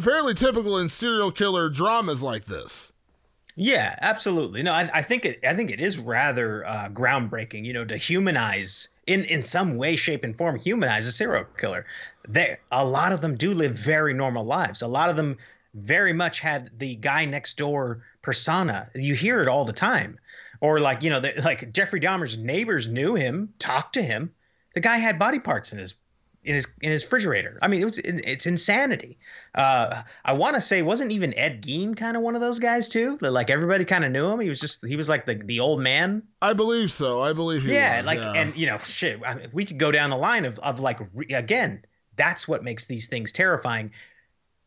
[0.01, 2.91] fairly typical in serial killer dramas like this.
[3.55, 4.63] Yeah, absolutely.
[4.63, 5.39] No, I, I think it.
[5.47, 7.63] I think it is rather uh, groundbreaking.
[7.63, 11.85] You know, to humanize in in some way, shape, and form, humanize a serial killer.
[12.27, 14.81] They a lot of them do live very normal lives.
[14.81, 15.37] A lot of them
[15.73, 18.89] very much had the guy next door persona.
[18.95, 20.19] You hear it all the time.
[20.61, 24.33] Or like you know, the, like Jeffrey Dahmer's neighbors knew him, talked to him.
[24.73, 25.95] The guy had body parts in his
[26.45, 27.57] in his in his refrigerator.
[27.61, 29.17] I mean, it was it's insanity.
[29.55, 32.87] Uh, I want to say, wasn't even Ed Gein kind of one of those guys
[32.87, 33.17] too?
[33.21, 34.39] That like everybody kind of knew him.
[34.39, 36.23] He was just he was like the the old man.
[36.41, 37.21] I believe so.
[37.21, 38.33] I believe he yeah, was, like yeah.
[38.33, 39.19] and you know, shit.
[39.25, 41.83] I mean, we could go down the line of of like re- again.
[42.15, 43.91] That's what makes these things terrifying.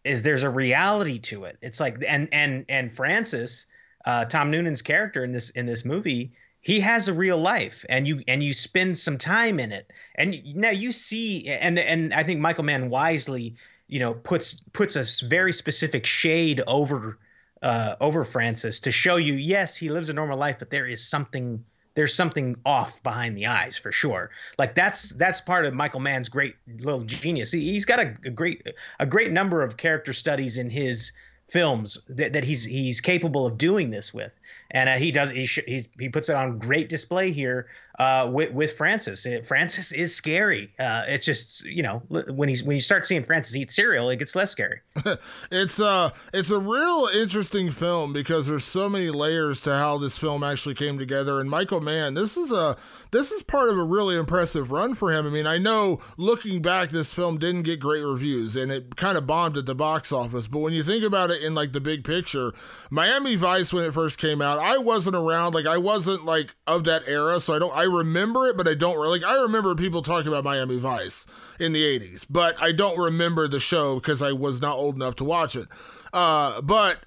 [0.04, 1.58] Is there's a reality to it.
[1.60, 3.66] It's like and and and Francis,
[4.04, 8.06] uh, Tom Noonan's character in this in this movie he has a real life and
[8.06, 12.22] you and you spend some time in it and now you see and and i
[12.22, 13.54] think michael mann wisely
[13.86, 17.18] you know puts puts a very specific shade over
[17.62, 21.06] uh over francis to show you yes he lives a normal life but there is
[21.06, 21.64] something
[21.98, 24.30] there's something off behind the eyes for sure.
[24.56, 27.50] Like that's that's part of michael mann's great little genius.
[27.50, 28.62] He, he's got a, a great
[29.00, 31.10] a great number of character studies in his
[31.48, 34.37] films that, that he's he's capable of doing this with
[34.70, 37.66] and uh, he does he sh- he puts it on great display here
[37.98, 39.24] uh, with with Francis.
[39.24, 40.72] Uh, Francis is scary.
[40.78, 44.16] Uh, it's just you know when he's when you start seeing Francis eat cereal, it
[44.16, 44.80] gets less scary.
[45.50, 50.18] it's uh it's a real interesting film because there's so many layers to how this
[50.18, 52.76] film actually came together and Michael Mann this is a
[53.10, 55.26] this is part of a really impressive run for him.
[55.26, 59.18] I mean, I know looking back this film didn't get great reviews and it kind
[59.18, 61.80] of bombed at the box office, but when you think about it in like the
[61.80, 62.52] big picture,
[62.90, 66.84] Miami Vice when it first came out, I wasn't around like I wasn't like of
[66.84, 69.74] that era, so I don't I remember it, but I don't really like I remember
[69.74, 71.26] people talking about Miami Vice
[71.58, 75.16] in the 80s, but I don't remember the show because I was not old enough
[75.16, 75.68] to watch it.
[76.12, 76.98] Uh, but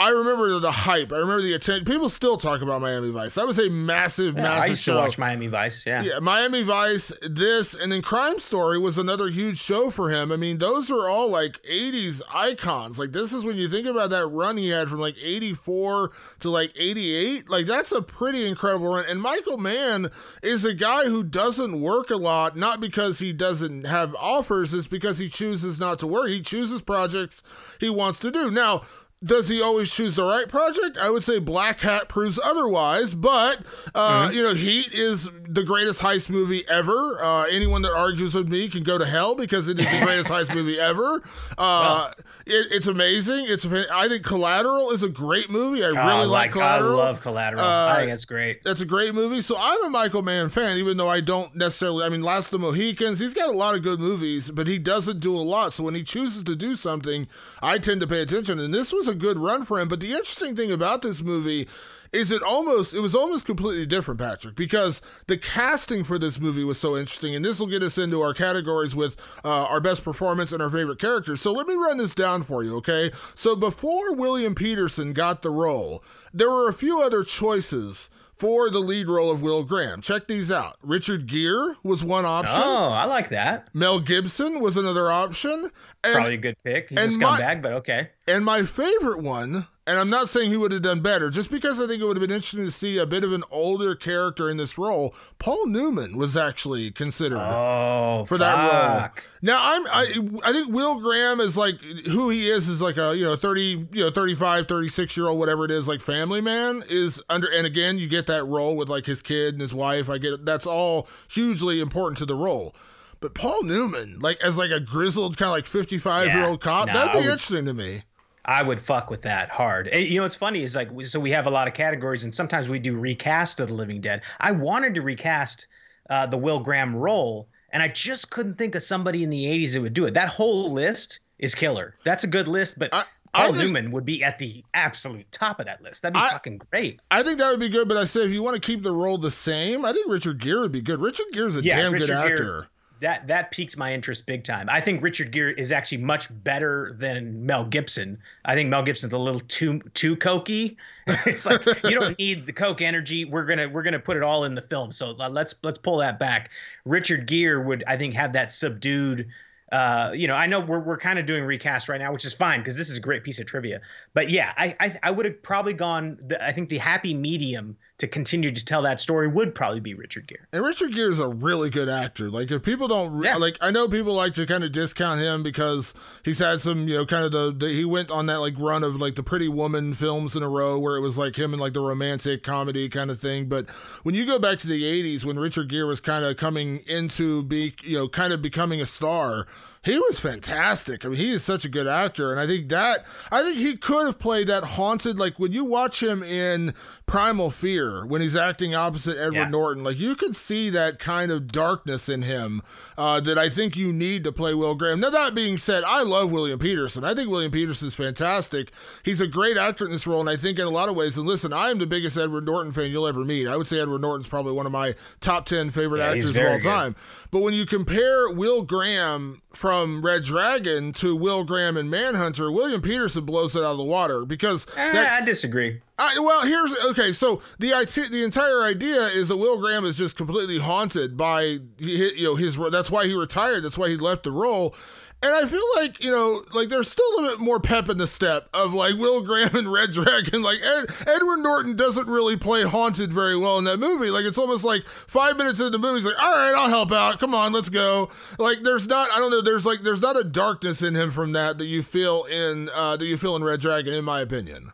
[0.00, 1.10] I remember the hype.
[1.12, 1.84] I remember the attention.
[1.84, 3.34] People still talk about Miami Vice.
[3.34, 4.94] That was a massive, Yeah, massive I used show.
[4.94, 5.84] to watch Miami Vice.
[5.84, 6.02] Yeah.
[6.04, 10.30] Yeah, Miami Vice, this, and then Crime Story was another huge show for him.
[10.30, 12.96] I mean, those are all like 80s icons.
[13.00, 16.48] Like, this is when you think about that run he had from like 84 to
[16.50, 17.50] like 88.
[17.50, 19.04] Like, that's a pretty incredible run.
[19.08, 20.12] And Michael Mann
[20.44, 24.86] is a guy who doesn't work a lot, not because he doesn't have offers, it's
[24.86, 26.28] because he chooses not to work.
[26.28, 27.42] He chooses projects
[27.80, 28.48] he wants to do.
[28.52, 28.82] Now,
[29.24, 30.96] does he always choose the right project?
[30.96, 33.58] I would say Blackhat proves otherwise, but
[33.94, 37.20] uh, you know, Heat is the greatest heist movie ever.
[37.22, 40.28] Uh, anyone that argues with me can go to hell because it is the greatest
[40.30, 41.22] heist movie ever.
[41.56, 42.12] Uh,
[42.46, 43.46] it, it's amazing.
[43.48, 45.82] It's I think Collateral is a great movie.
[45.84, 47.00] I Oh, really like, Collateral.
[47.00, 47.64] I love Collateral.
[47.64, 48.62] Uh, I think it's great.
[48.62, 49.40] That's a great movie.
[49.42, 52.04] So I'm a Michael Mann fan, even though I don't necessarily.
[52.04, 54.78] I mean, Last of the Mohicans, he's got a lot of good movies, but he
[54.78, 55.72] doesn't do a lot.
[55.72, 57.26] So when he chooses to do something,
[57.60, 58.60] I tend to pay attention.
[58.60, 59.88] And this was a good run for him.
[59.88, 61.68] But the interesting thing about this movie
[62.12, 66.64] is it almost it was almost completely different, Patrick, because the casting for this movie
[66.64, 70.02] was so interesting, and this will get us into our categories with uh, our best
[70.02, 71.40] performance and our favorite characters.
[71.40, 73.10] So let me run this down for you, okay?
[73.34, 78.78] So before William Petersen got the role, there were a few other choices for the
[78.80, 80.00] lead role of Will Graham.
[80.00, 80.76] Check these out.
[80.82, 82.54] Richard Gere was one option.
[82.56, 83.68] Oh, I like that.
[83.74, 85.70] Mel Gibson was another option.
[86.04, 86.88] And, Probably a good pick.
[86.90, 88.10] He's a and my- scumbag, but okay.
[88.26, 91.80] and my favorite one, and I'm not saying he would have done better, just because
[91.80, 94.48] I think it would have been interesting to see a bit of an older character
[94.50, 95.14] in this role.
[95.38, 99.10] Paul Newman was actually considered Oh, for that role.
[99.42, 103.16] Now I'm I, I think Will Graham is like who he is is like a
[103.16, 106.82] you know 30 you know 35 36 year old whatever it is like family man
[106.90, 110.10] is under and again you get that role with like his kid and his wife
[110.10, 112.74] I get that's all hugely important to the role.
[113.20, 116.88] But Paul Newman like as like a grizzled kind of like 55 year old cop
[116.88, 118.02] No, that'd be would- interesting to me.
[118.48, 119.88] I would fuck with that hard.
[119.92, 122.34] Eh, You know what's funny is like so we have a lot of categories, and
[122.34, 124.22] sometimes we do recast of the Living Dead.
[124.40, 125.66] I wanted to recast
[126.08, 129.74] uh, the Will Graham role, and I just couldn't think of somebody in the '80s
[129.74, 130.14] that would do it.
[130.14, 131.94] That whole list is killer.
[132.04, 135.66] That's a good list, but I- Paul Newman would be at the absolute top of
[135.66, 136.00] that list.
[136.00, 136.98] That'd be I- fucking great.
[137.10, 138.94] I think that would be good, but I say if you want to keep the
[138.94, 140.98] role the same, I think Richard Gere would be good.
[141.02, 142.66] Richard Gere's a Yeah, damn Richard good Gere- actor.
[143.00, 144.68] That that piqued my interest big time.
[144.68, 148.18] I think Richard Gere is actually much better than Mel Gibson.
[148.44, 150.76] I think Mel Gibson's a little too too cokey.
[151.26, 153.24] It's like you don't need the coke energy.
[153.24, 154.92] We're gonna we're gonna put it all in the film.
[154.92, 156.50] So uh, let's let's pull that back.
[156.84, 159.28] Richard Gere would I think have that subdued.
[159.70, 162.32] Uh, you know, I know we're we're kind of doing recast right now, which is
[162.32, 163.80] fine because this is a great piece of trivia.
[164.14, 166.18] But yeah, I I, I would have probably gone.
[166.20, 169.92] The, I think the happy medium to continue to tell that story would probably be
[169.92, 170.38] Richard Gere.
[170.52, 172.30] And Richard Gere is a really good actor.
[172.30, 173.36] Like if people don't Yeah.
[173.36, 176.94] like, I know people like to kind of discount him because he's had some, you
[176.94, 179.48] know, kind of the, the he went on that like run of like the Pretty
[179.48, 182.88] Woman films in a row where it was like him and like the romantic comedy
[182.88, 183.48] kind of thing.
[183.48, 183.68] But
[184.04, 187.42] when you go back to the '80s when Richard Gere was kind of coming into
[187.42, 189.46] be, you know, kind of becoming a star.
[189.84, 191.04] He was fantastic.
[191.04, 193.76] I mean, he is such a good actor, and I think that I think he
[193.76, 195.18] could have played that haunted.
[195.18, 196.74] Like when you watch him in
[197.08, 199.48] Primal Fear, when he's acting opposite Edward Yeah.
[199.48, 202.62] Norton, like you could see that kind of darkness in him
[202.96, 205.00] uh, that I think you need to play Will Graham.
[205.00, 207.04] Now that being said, I love William Petersen.
[207.04, 208.70] I think William Petersen's fantastic.
[209.04, 211.16] He's a great actor in this role, and I think in a lot of ways.
[211.16, 213.48] And listen, I am the biggest Edward Norton fan you'll ever meet.
[213.48, 216.36] I would say Edward Norton's probably one of my top ten favorite Yeah, actors of
[216.36, 216.62] all good.
[216.62, 216.96] time.
[217.30, 222.82] But when you compare Will Graham from Red Dragon to Will Graham in Manhunter, William
[222.82, 225.80] Petersen blows it out of the water because Eh, that, I disagree.
[225.98, 227.12] I, well, here's okay.
[227.12, 227.70] So the
[228.10, 232.56] the entire idea is that Will Graham is just completely haunted by you know his.
[232.56, 233.64] That's why he retired.
[233.64, 234.74] That's why he left the role.
[235.20, 238.06] And I feel like you know, like there's still a bit more pep in the
[238.06, 240.40] step of like Will Graham and Red Dragon.
[240.42, 244.10] Like Ed, Edward Norton doesn't really play haunted very well in that movie.
[244.10, 246.92] Like it's almost like five minutes into the movie, he's like, "All right, I'll help
[246.92, 247.18] out.
[247.18, 250.22] Come on, let's go." Like there's not, I don't know, there's like there's not a
[250.22, 253.58] darkness in him from that that you feel in uh, that you feel in Red
[253.58, 254.70] Dragon, in my opinion.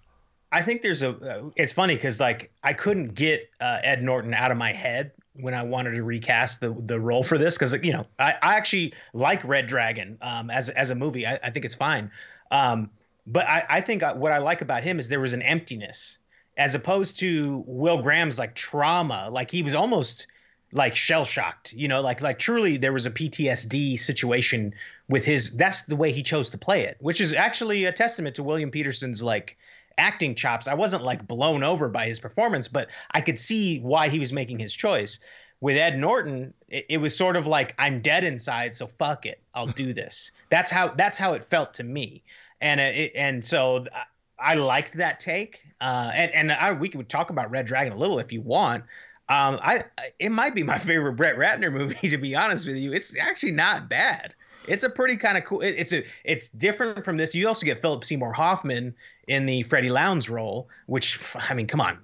[0.55, 1.11] I think there's a.
[1.11, 5.11] Uh, it's funny because like I couldn't get uh, Ed Norton out of my head
[5.35, 8.55] when I wanted to recast the the role for this because you know I, I
[8.55, 11.27] actually like Red Dragon um, as as a movie.
[11.27, 12.09] I, I think it's fine,
[12.53, 12.89] um,
[13.27, 16.19] but I, I think what I like about him is there was an emptiness
[16.57, 19.29] as opposed to Will Graham's like trauma.
[19.31, 20.29] Like he was almost
[20.71, 24.73] like shell shocked, you know, like like truly there was a PTSD situation
[25.09, 25.51] with his.
[25.51, 28.71] That's the way he chose to play it, which is actually a testament to William
[28.71, 29.57] Petersen's like
[29.99, 30.69] acting chops.
[30.69, 34.33] I wasn't like blown over by his performance, but I could see why he was
[34.33, 35.19] making his choice.
[35.61, 39.41] With Ed Norton, it, it was sort of like I'm dead inside, so fuck it,
[39.55, 40.33] I'll do this.
[40.51, 42.23] That's how that's how it felt to me,
[42.61, 43.87] and uh, it, and so
[44.39, 45.63] I, I liked that take.
[45.81, 48.85] Uh, and and I, we could talk about Red Dragon a little if you want.
[49.29, 49.85] Um, I
[50.19, 52.93] it might be my favorite Brett Ratner movie to be honest with you.
[52.93, 54.35] It's actually not bad.
[54.67, 55.61] It's a pretty kind of cool.
[55.61, 57.35] It, it's a it's different from this.
[57.35, 58.95] You also get Philip Seymour Hoffman
[59.29, 61.99] in the Freddy Lounds role, which I mean, come on,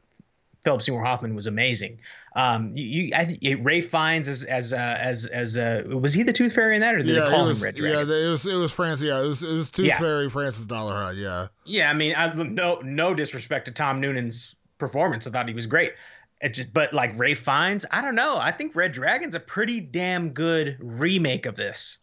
[0.64, 2.00] Philip Seymour Hoffman was amazing.
[2.36, 6.22] Um, you, you I think Ralph Fiennes as as uh, as as uh, was he
[6.22, 8.08] the Tooth Fairy in that, or did they call was, him Red Dragon?
[8.08, 9.06] yeah, it was it was Francis.
[9.06, 9.98] Yeah, it was it was Tooth Yeah.
[9.98, 11.16] Fairy Francis Dolarhyde.
[11.16, 15.26] Yeah, Yeah, I mean, I, no no disrespect to Tom Noonan's performance.
[15.26, 15.92] I thought he was great.
[16.40, 18.38] It just, but like Ralph Fiennes, I don't know.
[18.38, 21.98] I think Red Dragon's a pretty damn good remake of this.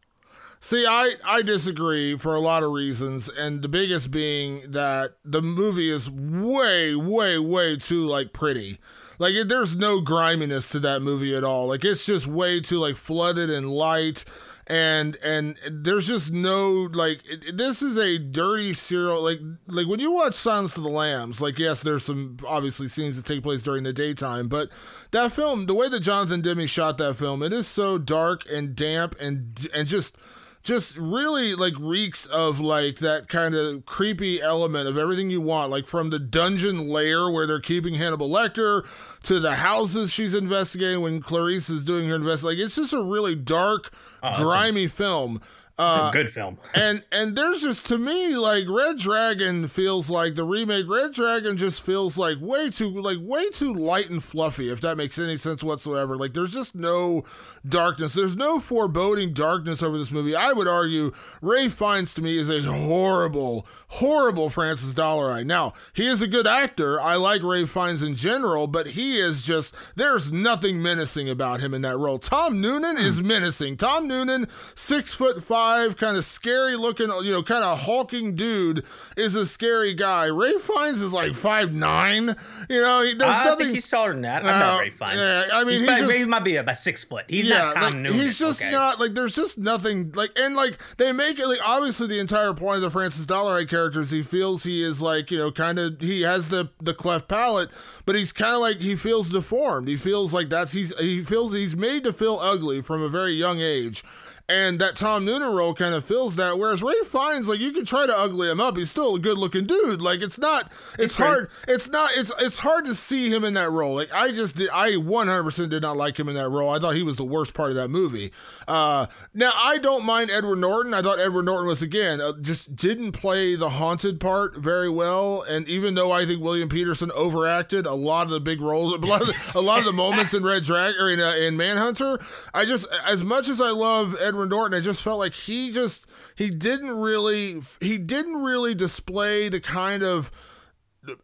[0.59, 5.41] See, I, I disagree for a lot of reasons, and the biggest being that the
[5.41, 8.79] movie is way, way, way too like pretty.
[9.19, 11.67] Like it, there's no griminess to that movie at all.
[11.67, 14.25] Like it's just way too like flooded and light.
[14.69, 19.99] and and there's just no like it, this is a dirty serial like like when
[20.01, 23.63] you watch Silence of the Lambs like yes there's some obviously scenes that take place
[23.63, 24.69] during the daytime but
[25.11, 28.75] that film the way that Jonathan Demme shot that film it is so dark and
[28.75, 30.17] damp and and just
[30.63, 35.71] just really like reeks of like that kind of creepy element of everything you want,
[35.71, 38.85] like from the dungeon lair where they're keeping Hannibal Lecter
[39.23, 42.57] to the houses she's investigating when Clarice is doing her investigation.
[42.59, 45.41] Like it's just a really dark, Oh, grimy film.
[45.79, 46.57] It's Uh, a good film.
[46.73, 50.89] and and there's just to me like Red Dragon feels like the remake.
[50.89, 54.71] Red Dragon just feels like way too like way too light and fluffy.
[54.71, 56.17] If that makes any sense whatsoever.
[56.17, 57.23] Like there's just no
[57.69, 58.13] darkness.
[58.13, 60.35] There's no foreboding darkness over this movie.
[60.35, 61.11] I would argue
[61.41, 65.45] Ralph Fiennes to me is a horrible, horrible Francis Dolarhyde.
[65.45, 66.99] Now he is a good actor.
[67.01, 71.73] I like Ralph Fiennes in general, but he is just there's nothing menacing about him
[71.73, 72.19] in that role.
[72.19, 73.77] Tom Noonan is menacing.
[73.77, 78.83] Tom Noonan, six foot five, kind of scary looking, you know, kind of hulking dude,
[79.15, 80.27] is a scary guy.
[80.29, 82.35] Ralph Fiennes is like five nine.
[82.69, 83.57] You know, there's I nothing.
[83.67, 84.43] think he's taller than that.
[84.43, 85.15] I'm Uh, not Ralph Fiennes.
[85.17, 87.25] yeah, I mean, he's, he's just- maybe might be about six foot.
[87.27, 88.19] He's not Tom like, Noonan.
[88.19, 88.71] He's just okay?
[88.71, 92.53] not like there's just nothing like and like they make it like obviously the entire
[92.53, 95.79] point of the Francis Dolarhyde character is he feels he is like you know kind
[95.79, 97.69] of he has the the cleft palate
[98.05, 101.53] but he's kind of like he feels deformed he feels like that's he's he feels
[101.53, 104.03] he's made to feel ugly from a very young age
[104.49, 106.57] and that Tom Noonan role kind of fills that.
[106.57, 109.37] Whereas Ralph Fiennes, like you can try to ugly him up, he's still a good
[109.37, 110.01] looking dude.
[110.01, 111.27] Like it's not, it's great.
[111.27, 113.95] hard, it's not, it's it's hard to see him in that role.
[113.95, 116.69] Like I just did, I 100% did not like him in that role.
[116.69, 118.31] I thought he was the worst part of that movie.
[118.69, 120.93] Uh, now I don't mind Edward Norton.
[120.93, 125.41] I thought Edward Norton was again uh, just didn't play the haunted part very well.
[125.41, 129.05] And even though I think William Petersen overacted a lot of the big roles, a
[129.05, 131.57] lot of the, a lot of the moments in Red Drag or in uh, in
[131.57, 132.17] Manhunter,
[132.53, 136.05] I just as much as I love Edward Norton, I just felt like he just
[136.35, 140.31] he didn't really he didn't really display the kind of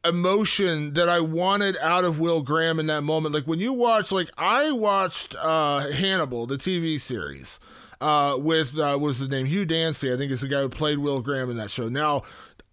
[0.06, 3.36] emotion that I wanted out of Will Graham in that moment.
[3.36, 7.60] Like when you watch, like I watched uh Hannibal, the TV series,
[8.02, 9.46] uh with uh what was his name?
[9.46, 11.90] Hugh Dancy, I think is the guy who played Will Graham in that show.
[11.90, 12.24] Now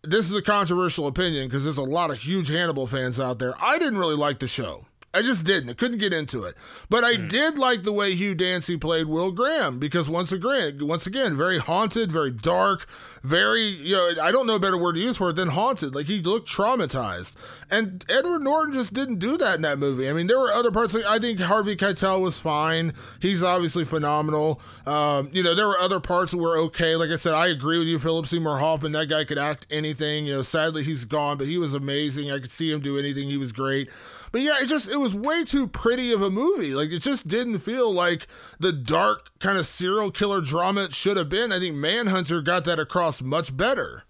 [0.03, 3.55] this is a controversial opinion because there's a lot of huge Hannibal fans out there.
[3.63, 4.87] I didn't really like the show.
[5.13, 5.71] I just didn't.
[5.71, 6.55] I couldn't get into it.
[6.89, 11.05] But I did like the way Hugh Dancy played Will Graham because once again, once
[11.05, 12.87] again, very haunted, very dark,
[13.25, 15.97] very you know, I don't know a better word to use for it than haunted.
[15.97, 17.35] Like he looked traumatized.
[17.73, 20.09] And Edward Norton just didn't do that in that movie.
[20.09, 20.95] I mean, there were other parts.
[20.95, 22.95] Like, I think Harvey Keitel was fine.
[23.21, 24.61] He's obviously phenomenal.
[24.87, 26.95] Um, you know, there were other parts that were okay.
[26.95, 28.93] Like I said, I agree with you, Philip Seymour Hoffman.
[28.93, 30.27] That guy could act anything.
[30.27, 32.31] You know, sadly he's gone, but he was amazing.
[32.31, 33.29] I could see him do anything.
[33.29, 33.89] He was great.
[34.33, 36.75] But yeah, it just it was way too pretty of a movie.
[36.75, 38.27] Like it just didn't feel like
[38.59, 41.53] the dark kind of serial killer drama it should have been.
[41.53, 44.05] I think Manhunter got that across much better.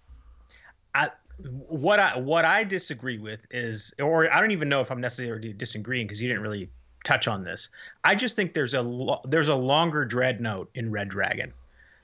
[0.93, 1.09] I,
[1.67, 5.53] what I what I disagree with is, or I don't even know if I'm necessarily
[5.53, 6.69] disagreeing because you didn't really
[7.03, 7.69] touch on this.
[8.03, 11.53] I just think there's a lo- there's a longer dread note in Red Dragon.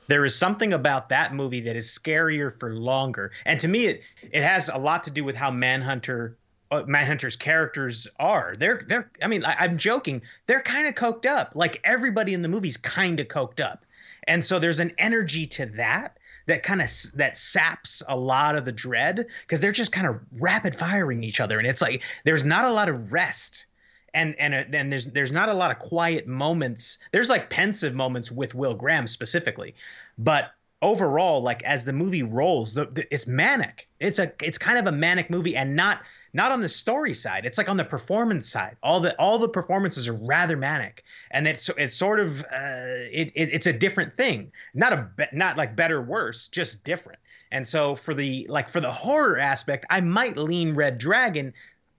[0.07, 4.01] There is something about that movie that is scarier for longer, and to me, it
[4.31, 6.35] it has a lot to do with how Manhunter.
[6.69, 8.53] Uh, Manhunter's characters are.
[8.57, 10.21] They're they're I mean I, I'm joking.
[10.45, 11.51] They're kind of coked up.
[11.55, 13.85] Like everybody in the movie's kind of coked up.
[14.27, 18.65] And so there's an energy to that that kind of that saps a lot of
[18.65, 21.59] the dread because they're just kind of rapid firing each other.
[21.59, 23.65] And it's like there's not a lot of rest.
[24.13, 26.97] And and uh, then there's there's not a lot of quiet moments.
[27.11, 29.75] There's like pensive moments with will graham specifically.
[30.17, 30.51] But
[30.81, 33.87] overall like as the movie rolls the, the, it's manic.
[33.99, 36.01] It's a it's kind of a manic movie and not
[36.37, 38.77] not on the story side it's like on the performance side.
[38.83, 43.31] All the all the performances are rather manic and it's it's sort of uh, it,
[43.35, 44.51] it it's a different thing.
[44.75, 47.19] Not a not like better worse just different.
[47.51, 51.53] And so for the like for the horror aspect i might lean red dragon.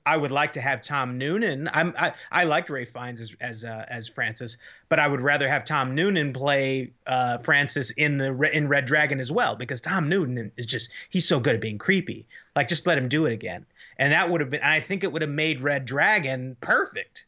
[0.06, 1.68] I would like to have Tom Noonan.
[1.70, 4.56] I'm I, I liked Ralph Fiennes as as uh, as Francis,
[4.88, 9.20] but I would rather have Tom Noonan play uh, Francis in the in Red Dragon
[9.20, 12.26] as well because Tom Noonan is just he's so good at being creepy.
[12.56, 13.66] Like just let him do it again,
[13.98, 14.62] and that would have been.
[14.62, 17.26] I think it would have made Red Dragon perfect.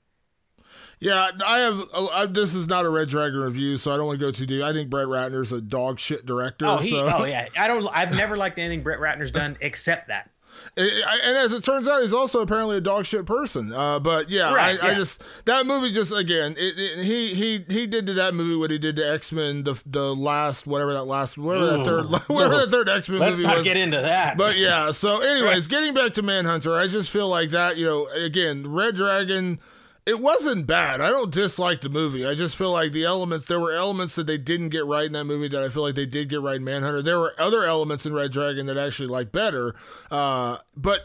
[1.00, 1.82] Yeah, I have.
[1.94, 4.44] I, this is not a Red Dragon review, so I don't want to go too
[4.44, 4.62] deep.
[4.62, 6.66] I think Brett Ratner's a dog shit director.
[6.66, 7.10] Oh, he, so.
[7.10, 7.48] oh yeah.
[7.56, 7.86] I don't.
[7.86, 10.29] I've never liked anything Brett Ratner's done except that.
[10.76, 10.88] And,
[11.24, 13.72] and as it turns out, he's also apparently a dog shit person.
[13.72, 17.64] Uh, but yeah, Right, I, I just that movie just again, it, it, he he
[17.68, 20.92] he did to that movie what he did to X Men, the the last whatever
[20.92, 23.64] that last whatever that third whatever that third X Men Let's movie not was.
[23.64, 24.36] get into that.
[24.36, 28.06] But yeah, so anyways, getting back to Manhunter, I just feel like that, you know,
[28.08, 29.58] again, Red Dragon
[30.06, 31.00] It wasn't bad.
[31.00, 32.26] I don't dislike the movie.
[32.26, 35.12] I just feel like the elements there were elements that they didn't get right in
[35.12, 37.02] that movie that I feel like they did get right in Manhunter.
[37.02, 39.74] There were other elements in Red Dragon that I actually like better.
[40.10, 41.02] Uh, but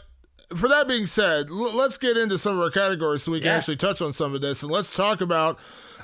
[0.56, 3.46] for that being said, l- let's get into some of our categories so we can
[3.46, 3.56] Yeah.
[3.56, 5.58] actually touch on some of this and let's talk about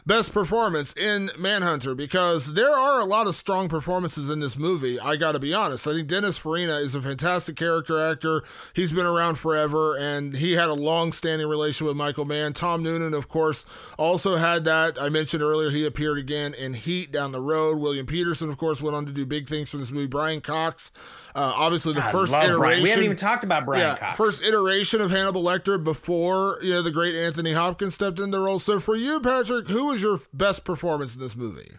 [0.05, 4.99] best performance in Manhunter because there are a lot of strong performances in this movie.
[4.99, 5.87] I got to be honest.
[5.87, 8.43] I think Dennis Farina is a fantastic character actor.
[8.75, 12.53] He's been around forever and he had a long-standing relation with Michael Mann.
[12.53, 13.65] Tom Noonan, of course,
[13.97, 15.01] also had that.
[15.01, 17.79] I mentioned earlier he appeared again in Heat down the road.
[17.79, 20.07] William Petersen, of course, went on to do big things for this movie.
[20.07, 20.91] Brian Cox,
[21.35, 22.59] uh, obviously the I first iteration.
[22.59, 22.83] Brian.
[22.83, 24.17] We haven't even talked about Brian yeah, Cox.
[24.17, 28.45] first iteration of Hannibal Lecter before you know the great Anthony Hopkins stepped into the
[28.45, 28.59] role.
[28.59, 31.73] So for you, Patrick, who was your best performance in this movie?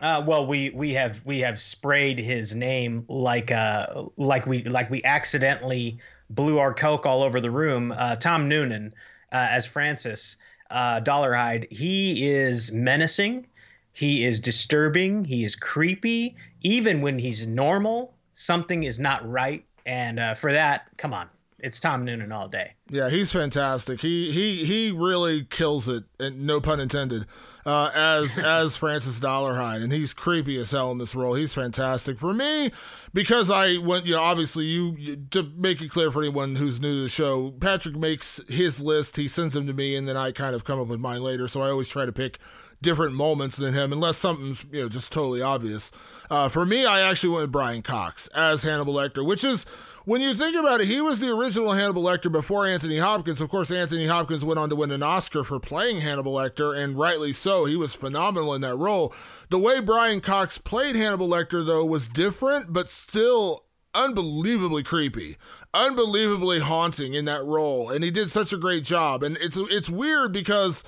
[0.00, 4.90] Uh, well, we we have we have sprayed his name like uh like we like
[4.90, 5.98] we accidentally
[6.30, 7.92] blew our coke all over the room.
[7.96, 8.94] Uh, Tom Noonan
[9.32, 10.36] uh, as Francis
[10.70, 11.70] uh, Dolarhyde.
[11.72, 13.46] He is menacing.
[13.92, 15.24] He is disturbing.
[15.24, 16.36] He is creepy.
[16.62, 19.64] Even when he's normal, something is not right.
[19.84, 21.28] And uh, for that, come on,
[21.58, 22.74] it's Tom Noonan all day.
[22.88, 24.00] Yeah, he's fantastic.
[24.00, 27.26] He he he really kills it, and no pun intended.
[27.66, 31.34] Uh, as as Francis Dolarhyde, and he's creepy as hell in this role.
[31.34, 32.70] He's fantastic for me
[33.12, 34.06] because I went.
[34.06, 37.08] You know, obviously, you, you to make it clear for anyone who's new to the
[37.08, 37.50] show.
[37.52, 39.16] Patrick makes his list.
[39.16, 41.48] He sends them to me, and then I kind of come up with mine later.
[41.48, 42.38] So I always try to pick
[42.80, 45.90] different moments than him, unless something's you know just totally obvious.
[46.30, 49.64] Uh, for me, I actually went with Brian Cox as Hannibal Lecter, which is
[50.08, 53.42] when you think about it, he was the original Hannibal Lecter before Anthony Hopkins.
[53.42, 56.98] Of course, Anthony Hopkins went on to win an Oscar for playing Hannibal Lecter, and
[56.98, 57.66] rightly so.
[57.66, 59.12] He was phenomenal in that role.
[59.50, 63.64] The way Brian Cox played Hannibal Lecter, though, was different, but still
[63.94, 65.36] unbelievably creepy,
[65.74, 69.22] unbelievably haunting in that role, and he did such a great job.
[69.22, 70.82] And it's it's weird because.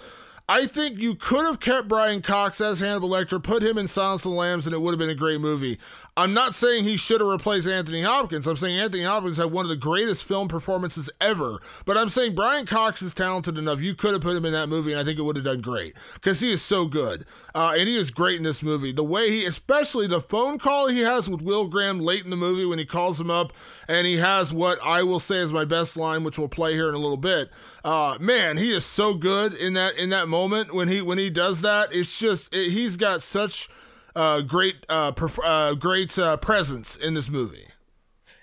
[0.50, 4.24] I think you could have kept Brian Cox as Hannibal Lecter, put him in Silence
[4.24, 5.78] of the Lambs, and it would have been a great movie.
[6.16, 8.46] I'm not saying he should have replaced Anthony Hopkins.
[8.46, 11.60] I'm saying Anthony Hopkins had one of the greatest film performances ever.
[11.84, 13.80] But I'm saying Brian Cox is talented enough.
[13.80, 15.60] You could have put him in that movie, and I think it would have done
[15.60, 17.24] great because he is so good.
[17.54, 18.92] Uh, and he is great in this movie.
[18.92, 22.36] The way he, especially the phone call he has with Will Graham late in the
[22.36, 23.52] movie when he calls him up,
[23.88, 26.88] and he has what I will say is my best line, which we'll play here
[26.88, 27.50] in a little bit.
[27.84, 31.30] Uh, man, he is so good in that in that moment when he when he
[31.30, 31.92] does that.
[31.92, 33.68] It's just it, he's got such
[34.14, 37.68] uh, great uh, perf- uh, great uh, presence in this movie.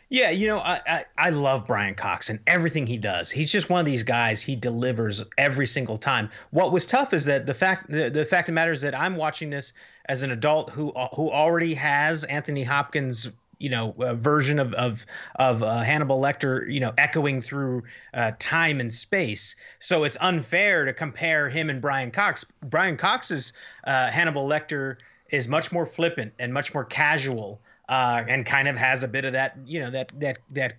[0.10, 3.30] Yeah, you know, I, I I love Brian Cox and everything he does.
[3.30, 4.42] He's just one of these guys.
[4.42, 6.30] He delivers every single time.
[6.52, 8.98] What was tough is that the fact the, the fact of the matter is that
[8.98, 9.74] I'm watching this
[10.06, 15.06] as an adult who who already has Anthony Hopkins you know uh, version of of
[15.36, 20.86] of uh, Hannibal Lecter you know echoing through uh, time and space so it's unfair
[20.86, 23.54] to compare him and Brian Cox Brian Cox's
[23.84, 24.98] uh, Hannibal Lecter
[25.30, 27.60] is much more flippant and much more casual
[27.90, 30.76] uh, and kind of has a bit of that you know that that that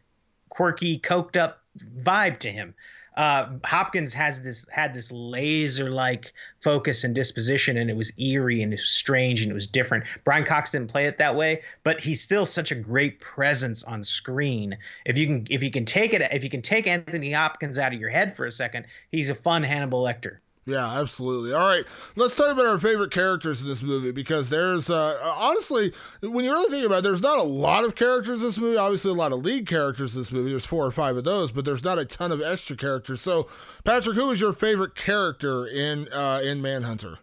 [0.49, 1.63] quirky coked up
[2.03, 2.75] vibe to him
[3.19, 8.63] uh, Hopkins has this had this laser like focus and disposition, and it was eerie
[8.63, 10.05] and it was strange and it was different.
[10.23, 14.05] Brian Cox didn't play it that way, but he's still such a great presence on
[14.05, 14.79] screen.
[15.05, 17.93] If you can if you can take it if you can take Anthony Hopkins out
[17.93, 20.37] of your head for a second, he's a fun Hannibal Lecter.
[20.69, 21.55] Yeah, absolutely.
[21.55, 25.95] All right, let's talk about our favorite characters in this movie because there's uh, honestly,
[26.21, 28.77] when you really think about it, there's not a lot of characters in this movie.
[28.77, 30.51] Obviously, a lot of lead characters in this movie.
[30.51, 33.23] There's four or five of those, but there's not a ton of extra characters.
[33.23, 33.49] So,
[33.83, 37.21] Patrick, who is your favorite character in uh, in Manhunter?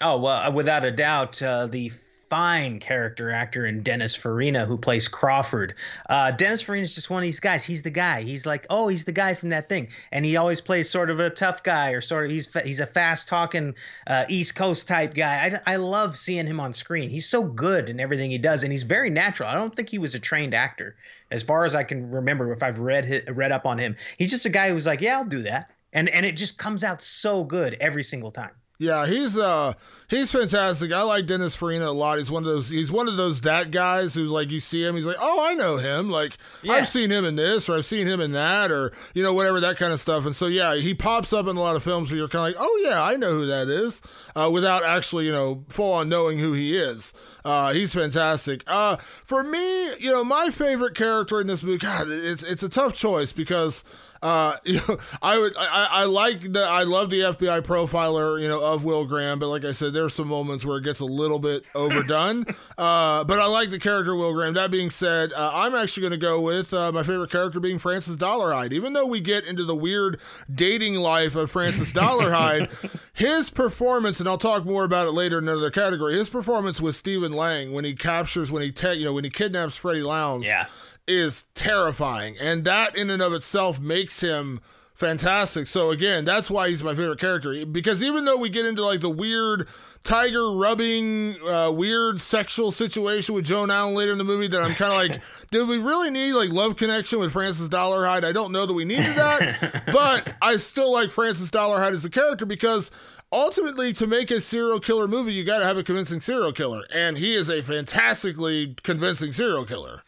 [0.00, 1.90] Oh well, without a doubt, uh, the
[2.34, 5.72] fine character actor in Dennis Farina who plays Crawford.
[6.08, 7.62] Uh, Dennis Farina is just one of these guys.
[7.62, 8.22] He's the guy.
[8.22, 11.20] He's like, oh, he's the guy from that thing, and he always plays sort of
[11.20, 13.72] a tough guy or sort of he's he's a fast talking
[14.08, 15.60] uh, East Coast type guy.
[15.64, 17.08] I, I love seeing him on screen.
[17.08, 19.48] He's so good in everything he does, and he's very natural.
[19.48, 20.96] I don't think he was a trained actor,
[21.30, 22.52] as far as I can remember.
[22.52, 25.24] If I've read read up on him, he's just a guy who's like, yeah, I'll
[25.24, 28.50] do that, and and it just comes out so good every single time.
[28.78, 29.74] Yeah, he's uh
[30.08, 30.92] he's fantastic.
[30.92, 32.18] I like Dennis Farina a lot.
[32.18, 34.96] He's one of those he's one of those that guys who's like you see him,
[34.96, 36.10] he's like, Oh, I know him.
[36.10, 36.72] Like Yeah.
[36.72, 39.60] I've seen him in this or I've seen him in that or you know, whatever
[39.60, 40.26] that kind of stuff.
[40.26, 42.56] And so yeah, he pops up in a lot of films where you're kinda like,
[42.58, 44.02] Oh yeah, I know who that is,
[44.34, 47.12] uh, without actually, you know, full on knowing who he is.
[47.44, 48.64] Uh, he's fantastic.
[48.66, 52.70] Uh, for me, you know, my favorite character in this movie, God, it's it's a
[52.70, 53.84] tough choice because
[54.24, 58.48] Uh, you know, I would, I, I like the, I love the FBI profiler, you
[58.48, 61.04] know, of Will Graham, but like I said, there's some moments where it gets a
[61.04, 62.46] little bit overdone.
[62.78, 64.54] uh, but I like the character Will Graham.
[64.54, 67.78] That being said, uh, I'm actually going to go with uh, my favorite character being
[67.78, 68.72] Francis Dolarhyde.
[68.72, 70.18] Even though we get into the weird
[70.52, 72.70] dating life of Francis Dolarhyde,
[73.12, 76.14] his performance, and I'll talk more about it later in another category.
[76.14, 79.30] His performance with Stephen Lang when he captures, when he, te- you know, when he
[79.30, 80.46] kidnaps Freddy Lounds.
[80.46, 80.66] Yeah.
[81.06, 84.60] Is terrifying, and that in and of itself makes him
[84.94, 85.66] fantastic.
[85.66, 89.00] So again, that's why he's my favorite character because even though we get into like
[89.00, 89.68] the weird
[90.04, 94.74] tiger rubbing, uh, weird sexual situation with Joan Allen later in the movie, that I'm
[94.74, 98.24] kind of like, did we really need like love connection with Francis Dolarhyde?
[98.24, 102.10] I don't know that we needed that, but I still like Francis Dolarhyde as a
[102.10, 102.90] character because
[103.32, 106.82] ultimately to make a serial killer movie you got to have a convincing serial killer
[106.94, 110.02] and he is a fantastically convincing serial killer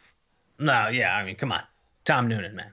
[0.58, 1.62] No, yeah, I mean, come on.
[2.04, 2.70] Tom Noonan, man.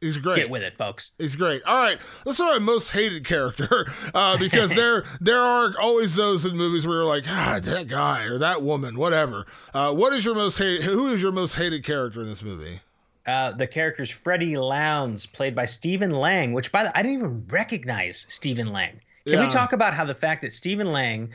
[0.00, 1.12] he's great Get with it, folks.
[1.18, 1.62] He's great.
[1.64, 6.44] All right, let's talk about most hated character uh, because there there are always those
[6.44, 9.46] in movies where you're like, ah, that guy or that woman, whatever.
[9.72, 10.82] Uh, what is your most hated?
[10.84, 12.80] Who is your most hated character in this movie?
[13.26, 17.18] Uh, the character's Freddy Lounds, played by Stephen Lang, which by the way, I didn't
[17.18, 19.00] even recognize Stephen Lang.
[19.24, 19.46] Can Yeah.
[19.46, 21.30] we talk about how the fact that Stephen Lang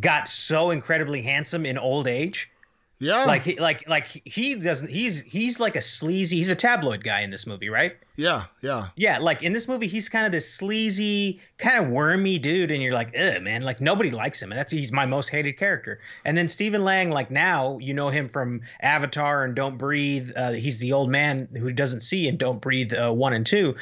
[0.00, 2.50] got so incredibly handsome in old age?
[2.98, 7.04] Yeah, Like he like like he doesn't he's he's like a sleazy he's a tabloid
[7.04, 7.96] guy in this movie, right?
[8.16, 12.38] yeah, yeah, Yeah, like in this movie, he's kind of this sleazy, kind of wormy
[12.38, 15.28] dude, and you're like, ugh, man, like nobody likes him, and that's he's my most
[15.28, 16.00] hated character.
[16.24, 20.30] And then Stephen Lang, like now, you know him from Avatar and Don't Breathe.
[20.34, 23.76] Uh, he's the old man who doesn't see and Don't Breathe uh, one and two.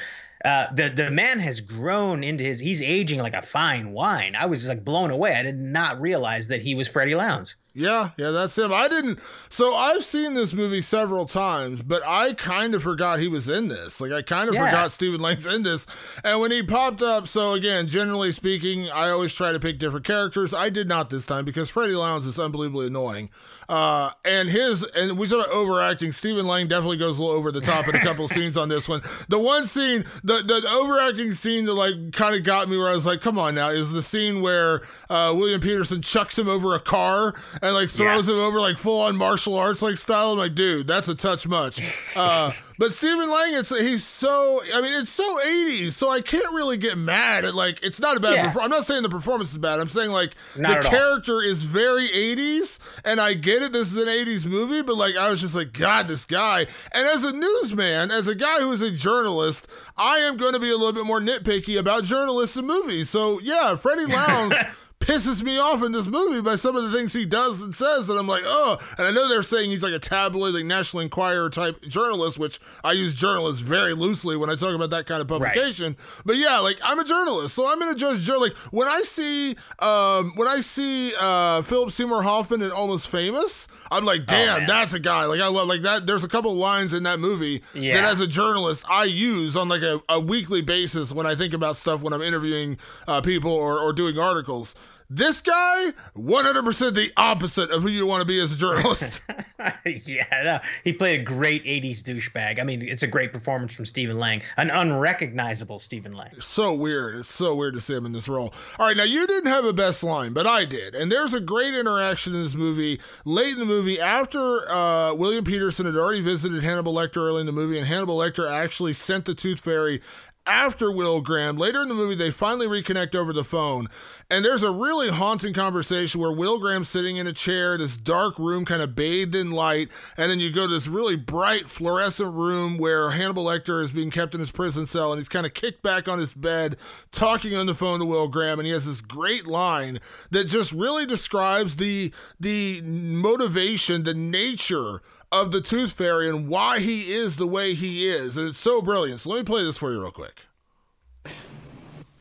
[0.44, 2.60] Uh, the the man has grown into his.
[2.60, 4.34] He's aging like a fine wine.
[4.38, 5.34] I was just like blown away.
[5.34, 7.56] I did not realize that he was Freddy Lounds.
[7.72, 8.30] yeah, yeah.
[8.30, 8.70] That's him.
[8.70, 9.20] I didn't.
[9.48, 13.68] So I've seen this movie several times, but I kind of forgot he was in
[13.68, 14.02] this.
[14.02, 14.66] Like I kind of Yeah.
[14.66, 15.86] forgot Stephen Lang's in this.
[16.22, 20.04] And when he popped up, so again, generally speaking, I always try to pick different
[20.04, 20.52] characters.
[20.52, 23.30] I did not this time because Freddy Lounds is unbelievably annoying.
[23.68, 26.12] Uh, and his and we talk about overacting.
[26.12, 28.68] Stephen Lang definitely goes a little over the top in a couple of scenes on
[28.68, 29.02] this one.
[29.28, 32.94] The one scene, the the overacting scene that like kind of got me where I
[32.94, 36.74] was like, come on now, is the scene where uh, William Petersen chucks him over
[36.74, 40.32] a car and like throws him over like full on martial arts like style.
[40.32, 41.80] I'm like, dude, that's a touch much.
[42.16, 46.52] Uh, but Stephen Lang, it's he's so I mean, it's so 80s, so I can't
[46.54, 48.34] really get mad at like it's not a bad.
[48.34, 48.52] Yeah.
[48.52, 49.80] perfor- I'm not saying the performance is bad.
[49.80, 50.90] I'm saying like Not the at all.
[50.90, 53.72] character is very 80s, and I get it.
[53.72, 56.66] This is an 80s movie, but like I was just like, God, this guy.
[56.92, 60.60] And as a newsman, as a guy who is a journalist, I am going to
[60.60, 63.10] be a little bit more nitpicky about journalists and movies.
[63.10, 64.56] So yeah, Freddie Lounds.
[65.04, 68.06] Pisses me off in this movie by some of the things he does and says
[68.06, 71.02] that I'm like, oh, and I know they're saying he's like a tabloid, like National
[71.02, 75.20] Enquirer type journalist, which I use journalist very loosely when I talk about that kind
[75.20, 75.96] of publication.
[76.24, 80.32] But yeah, like I'm a journalist, so I'm gonna judge like when I see um
[80.36, 84.66] when I see uh Philip Seymour Hoffman in Almost Famous, I'm like, damn, man.
[84.66, 85.26] that's a guy.
[85.26, 86.06] Like I love like that.
[86.06, 89.82] There's a couple lines in that movie that as a journalist I use on like
[89.82, 93.78] a, a weekly basis when I think about stuff when I'm interviewing uh, people or,
[93.78, 94.74] or doing articles.
[95.10, 99.20] This guy, 100% the opposite of who you want to be as a journalist.
[99.84, 102.58] yeah, no, he played a great '80s douchebag.
[102.58, 106.30] I mean, it's a great performance from Stephen Lang, an unrecognizable Stephen Lang.
[106.40, 107.16] so weird.
[107.16, 108.54] It's so weird to see him in this role.
[108.78, 110.94] All right, now you didn't have a best line, but I did.
[110.94, 115.44] And there's a great interaction in this movie late in the movie after uh, William
[115.44, 119.26] Petersen had already visited Hannibal Lecter early in the movie, and Hannibal Lecter actually sent
[119.26, 120.00] the Tooth Fairy
[120.46, 121.56] after Will Graham.
[121.56, 123.88] Later in the movie, they finally reconnect over the phone.
[124.30, 128.38] And there's a really haunting conversation where Will Graham's sitting in a chair, this dark
[128.38, 129.88] room kind of bathed in light.
[130.16, 134.10] And then you go to this really bright fluorescent room where Hannibal Lecter is being
[134.10, 136.76] kept in his prison cell and he's kind of kicked back on his bed,
[137.10, 138.58] talking on the phone to Will Graham.
[138.58, 145.00] And he has this great line that just really describes the, the motivation, the nature
[145.34, 148.36] of the Tooth Fairy and why he is the way he is.
[148.36, 149.20] And it's so brilliant.
[149.20, 150.46] So let me play this for you real quick.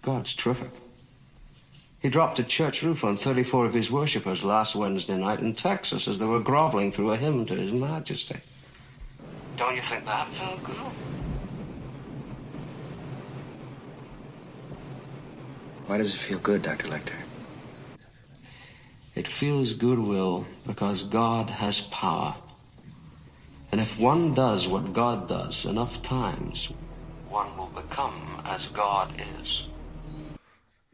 [0.01, 0.72] God's terrific.
[1.99, 6.07] He dropped a church roof on 34 of his worshippers last Wednesday night in Texas
[6.07, 8.39] as they were groveling through a hymn to His Majesty.
[9.55, 10.76] Don't you think that felt good?
[15.86, 16.88] Why does it feel good, Dr.
[16.88, 17.14] Lecter?
[19.16, 22.36] It feels goodwill because God has power.
[23.74, 26.69] And if one does what God does enough times,
[27.28, 29.11] one will become as God
[29.41, 29.63] is.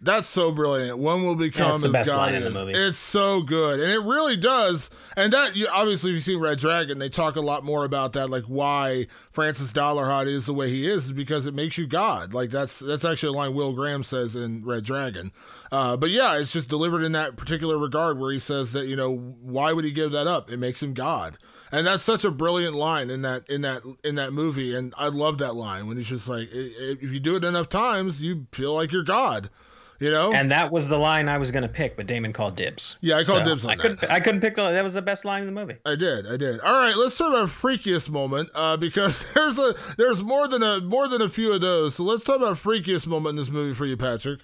[0.01, 0.97] That's so brilliant.
[0.97, 2.55] One will become the as God is.
[2.55, 4.89] It's so good, and it really does.
[5.17, 8.13] And that you obviously, if you've seen Red Dragon, they talk a lot more about
[8.13, 11.86] that, like why Francis Dolarhyde is the way he is, is because it makes you
[11.86, 12.34] God.
[12.34, 15.34] Like that's that's actually a line Will Graham says in Red Dragon.
[15.69, 18.95] Uh, but yeah, it's just delivered in that particular regard where he says that you
[18.95, 20.49] know why would he give that up?
[20.49, 21.38] It makes him God.
[21.72, 25.07] And that's such a brilliant line in that in that in that movie, and I
[25.09, 28.22] love that line when he's just like, "I- I- if you do it enough times,
[28.24, 29.51] you feel like you're God,
[29.99, 30.34] you know.
[30.34, 32.95] And that was the line I was going to pick, but Damon called dibs.
[33.01, 33.82] Yeah, I called dibs on I that.
[33.82, 35.76] couldn't, I couldn't pick the, that was the best line in the movie.
[35.86, 36.59] I did, I did.
[36.61, 40.80] All right, let's talk about freakiest moment uh, because there's a there's more than a
[40.82, 41.93] more than a few of those.
[41.95, 44.39] So let's talk about freakiest moment in this movie for you, Patrick.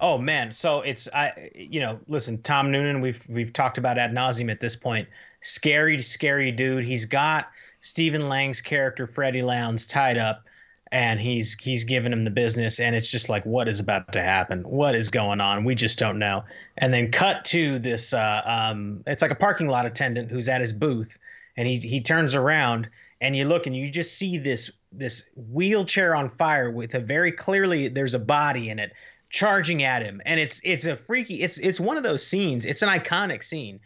[0.00, 4.12] Oh man, so it's I you know listen Tom Noonan we've we've talked about ad
[4.12, 5.06] nauseum at this point.
[5.42, 6.84] Scary, scary dude.
[6.84, 10.44] He's got Stephen Lang's character Freddy Lounds tied up,
[10.92, 14.22] and he's he's giving him the business, and it's just like what is about to
[14.22, 14.62] happen?
[14.62, 15.64] What is going on?
[15.64, 16.44] We just don't know.
[16.78, 18.14] And then cut to this.
[18.14, 21.18] Uh, um, it's like a parking lot attendant who's at his booth,
[21.56, 22.88] and he he turns around,
[23.20, 27.32] and you look, and you just see this this wheelchair on fire with a very
[27.32, 28.92] clearly there's a body in it
[29.30, 32.82] charging at him and it's it's a freaky it's it's one of those scenes it's
[32.82, 33.80] an iconic scene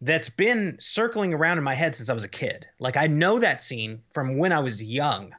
[0.00, 3.38] that's been circling around in my head since I was a kid like I know
[3.38, 5.34] that scene from when I was young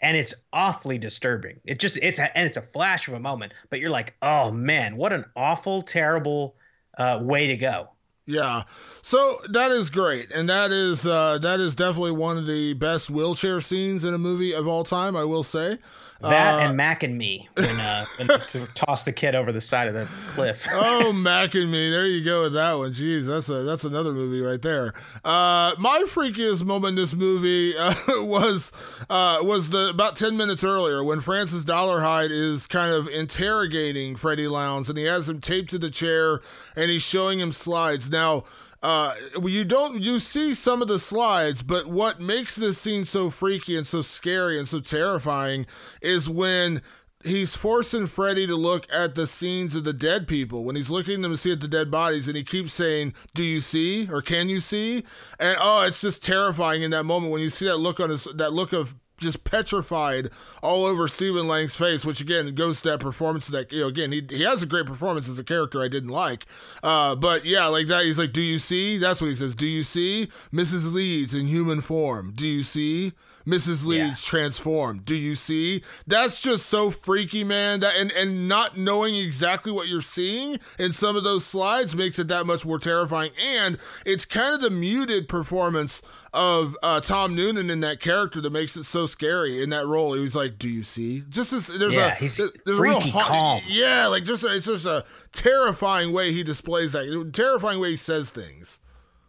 [0.00, 3.52] and it's awfully disturbing it just it's a, and it's a flash of a moment
[3.70, 6.56] but you're like oh man what an awful terrible
[6.96, 7.88] uh, way to go
[8.30, 8.64] Yeah,
[9.00, 13.08] so that is great, and that is uh, that is definitely one of the best
[13.08, 15.16] wheelchair scenes in a movie of all time.
[15.16, 15.78] I will say.
[16.20, 19.60] That Uh, and Mac and me when uh when to toss the kid over the
[19.60, 21.90] side of the cliff oh, Mac and me.
[21.90, 22.92] There you go with that one.
[22.92, 24.94] Jeez, that's a that's another movie right there.
[25.24, 27.94] Uh, my freakiest moment in this movie uh,
[28.24, 28.72] was
[29.08, 34.48] uh, was the about ten minutes earlier when Francis Dolarhyde is kind of interrogating Freddy
[34.48, 36.40] Lounds and he has him taped to the chair
[36.74, 38.10] and he's showing him slides.
[38.10, 38.42] Now,
[38.82, 43.30] uh, you don't you see some of the slides, but what makes this scene so
[43.30, 45.66] freaky and so scary and so terrifying
[46.00, 46.80] is when
[47.24, 51.22] he's forcing Freddy to look at the scenes of the dead people when he's looking
[51.22, 54.08] them to see at the dead bodies and he keeps saying, Do you see?
[54.10, 55.04] or can you see?
[55.40, 58.28] And oh, it's just terrifying in that moment when you see that look on his
[58.34, 60.30] that look of just petrified
[60.62, 64.12] all over Stephen Lang's face, which again goes to that performance that you know, again,
[64.12, 66.46] he he has a great performance as a character I didn't like.
[66.82, 68.98] Uh but yeah, like that, he's like, Do you see?
[68.98, 69.54] That's what he says.
[69.54, 70.28] Do you see?
[70.52, 70.92] Mrs.
[70.92, 72.32] Leeds in human form.
[72.34, 73.12] Do you see?
[73.48, 73.86] Mrs.
[73.86, 75.06] Leeds transformed.
[75.06, 75.82] Do you see?
[76.06, 77.80] That's just so freaky, man.
[77.80, 82.18] That and and not knowing exactly what you're seeing in some of those slides makes
[82.18, 83.30] it that much more terrifying.
[83.40, 86.02] And it's kind of the muted performance
[86.32, 90.12] of uh, Tom Noonan in that character that makes it so scary in that role.
[90.14, 93.00] He was like, "Do you see?" Just this, there's Yeah, a he's there's a real
[93.00, 93.62] calm.
[93.66, 97.30] Yeah, like just it's just a terrifying way he displays that.
[97.32, 98.78] Terrifying way he says things.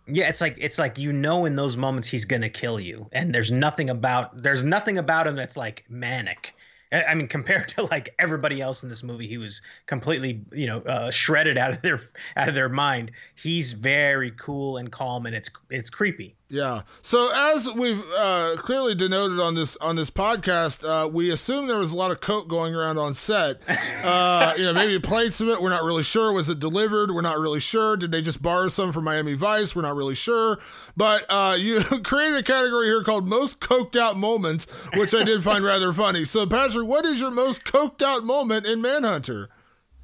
[0.08, 3.34] Yeah, it's like it's like you know in those moments he's gonna kill you, and
[3.34, 6.54] there's nothing about there's nothing about him that's like manic.
[6.92, 10.66] I I mean, compared to like everybody else in this movie, he was completely you
[10.66, 12.02] know uh, shredded out of their
[12.36, 13.12] out of their mind.
[13.36, 16.36] He's very cool and calm, and it's it's creepy.
[16.52, 16.82] Yeah.
[17.04, 21.78] So as we've uh, clearly denoted on this on this podcast, uh, we assume there
[21.78, 23.62] was a lot of coke going around on set.
[24.00, 25.62] Uh, you know, maybe played of it.
[25.62, 26.32] We're not really sure.
[26.32, 27.12] Was it delivered?
[27.12, 27.98] We're not really sure.
[27.98, 29.76] Did they just borrow some from Miami Vice?
[29.76, 30.58] We're not really sure.
[30.96, 35.44] But uh, you created a category here called most coked out moments, which I did
[35.44, 36.24] find rather funny.
[36.24, 39.50] So Patrick, what is your most coked out moment in Manhunter?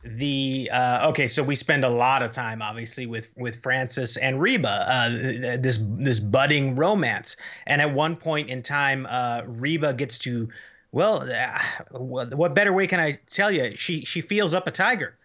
[0.06, 4.40] The uh, okay so we spend a lot of time obviously with with francis and
[4.40, 5.10] reba uh,
[5.58, 7.36] this this budding romance.
[7.66, 10.48] And at one point in time uh, reba gets to
[10.92, 11.60] well uh,
[11.98, 13.76] what better way can i tell you?
[13.76, 15.18] She she feels up a tiger.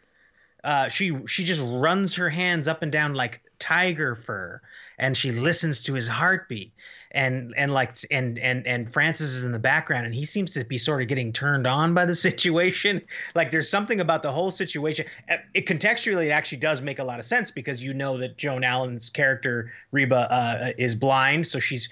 [0.64, 4.60] Uh, she she just runs her hands up and down like tiger fur
[4.98, 6.72] and she listens to his heartbeat
[7.12, 10.64] and and like and and and Francis is in the background and he seems to
[10.64, 13.02] be sort of getting turned on by the situation.
[13.34, 15.06] Like there's something about the whole situation.
[15.28, 18.36] Uh, it contextually it actually does make a lot of sense because you know that
[18.36, 21.88] Joan Allen's character Reba uh, is blind so she's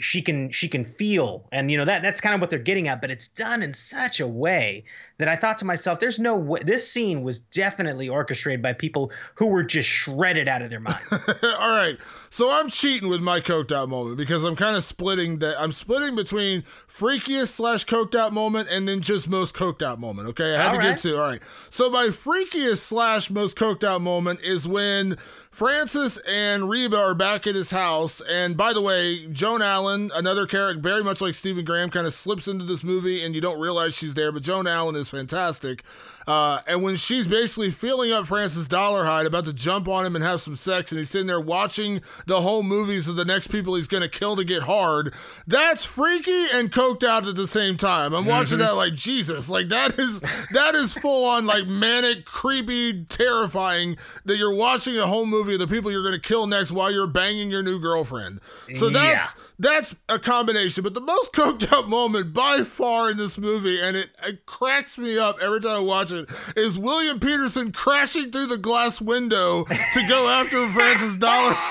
[0.00, 1.48] she can she can feel.
[1.52, 3.72] And you know that that's kind of what they're getting at but it's done in
[3.72, 4.84] such a way
[5.20, 9.12] that I thought to myself there's no way this scene was definitely orchestrated by people
[9.36, 11.00] who were just shredded out of their minds
[11.42, 11.96] All right.
[12.32, 15.60] So I'm cheating with my coked out moment because I'm kind of splitting that.
[15.60, 20.28] I'm splitting between freakiest slash coked out moment and then just most coked out moment.
[20.28, 20.54] Okay.
[20.54, 20.92] I had All to right.
[20.92, 21.16] give two.
[21.16, 21.42] All right.
[21.70, 25.18] So my freakiest slash most coked out moment is when
[25.50, 28.20] Francis and Reba are back at his house.
[28.30, 32.14] And by the way, Joan Allen, another character, very much like Stephen Graham, kind of
[32.14, 34.30] slips into this movie and you don't realize she's there.
[34.30, 35.82] But Joan Allen is fantastic.
[36.26, 40.24] Uh, and when she's basically feeling up Francis Dolarhyde, about to jump on him and
[40.24, 43.74] have some sex, and he's sitting there watching the whole movies of the next people
[43.74, 45.12] he's going to kill to get hard,
[45.46, 48.12] that's freaky and coked out at the same time.
[48.14, 50.20] I'm watching that like Jesus, like that is
[50.52, 55.60] that is full on like manic, creepy, terrifying that you're watching a whole movie of
[55.60, 58.40] the people you're going to kill next while you're banging your new girlfriend.
[58.76, 59.42] So that's Yeah.
[59.60, 60.82] That's a combination.
[60.82, 64.96] But the most coked up moment by far in this movie, and it, it cracks
[64.96, 69.64] me up every time I watch it, is William Petersen crashing through the glass window
[69.64, 71.56] to go after Francis Dollar.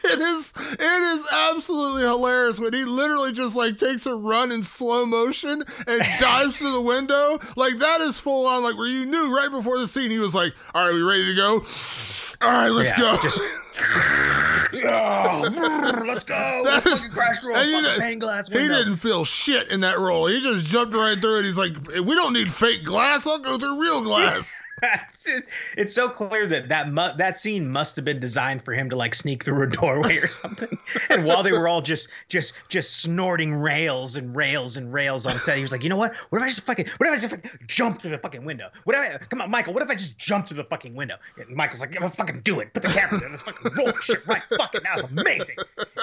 [0.04, 4.62] It is it is absolutely hilarious when he literally just like takes a run in
[4.62, 7.38] slow motion and dives through the window.
[7.54, 10.34] Like that is full on like where you knew right before the scene he was
[10.34, 11.66] like, All right, we ready to go?
[12.42, 13.18] All right, let's Yeah, go.
[13.22, 13.38] just-
[14.84, 16.62] oh, let's go.
[16.64, 18.76] That Let's is- crash through a he pane glass He window.
[18.76, 20.26] didn't feel shit in that role.
[20.26, 21.44] He just jumped right through it.
[21.44, 23.26] He's like, we don't need fake glass.
[23.26, 24.52] I'll go through real glass.
[24.82, 25.42] it's, just-
[25.76, 28.96] it's so clear that that mu- that scene must have been designed for him to
[28.96, 30.68] like sneak through a doorway or something.
[31.08, 35.38] and while they were all just just just snorting rails and rails and rails on
[35.40, 36.14] set, he was like, you know what?
[36.30, 38.68] What if I just fucking what if I just jump through the fucking window?
[38.84, 39.72] What if I come on, Michael?
[39.74, 41.16] What if I just jump through the fucking window?
[41.38, 42.72] And Michael's like, yeah, well, fucking do it.
[42.72, 43.30] Put the camera there.
[43.30, 44.42] Let's fucking roll shit right.
[44.56, 45.56] Fucking that was amazing.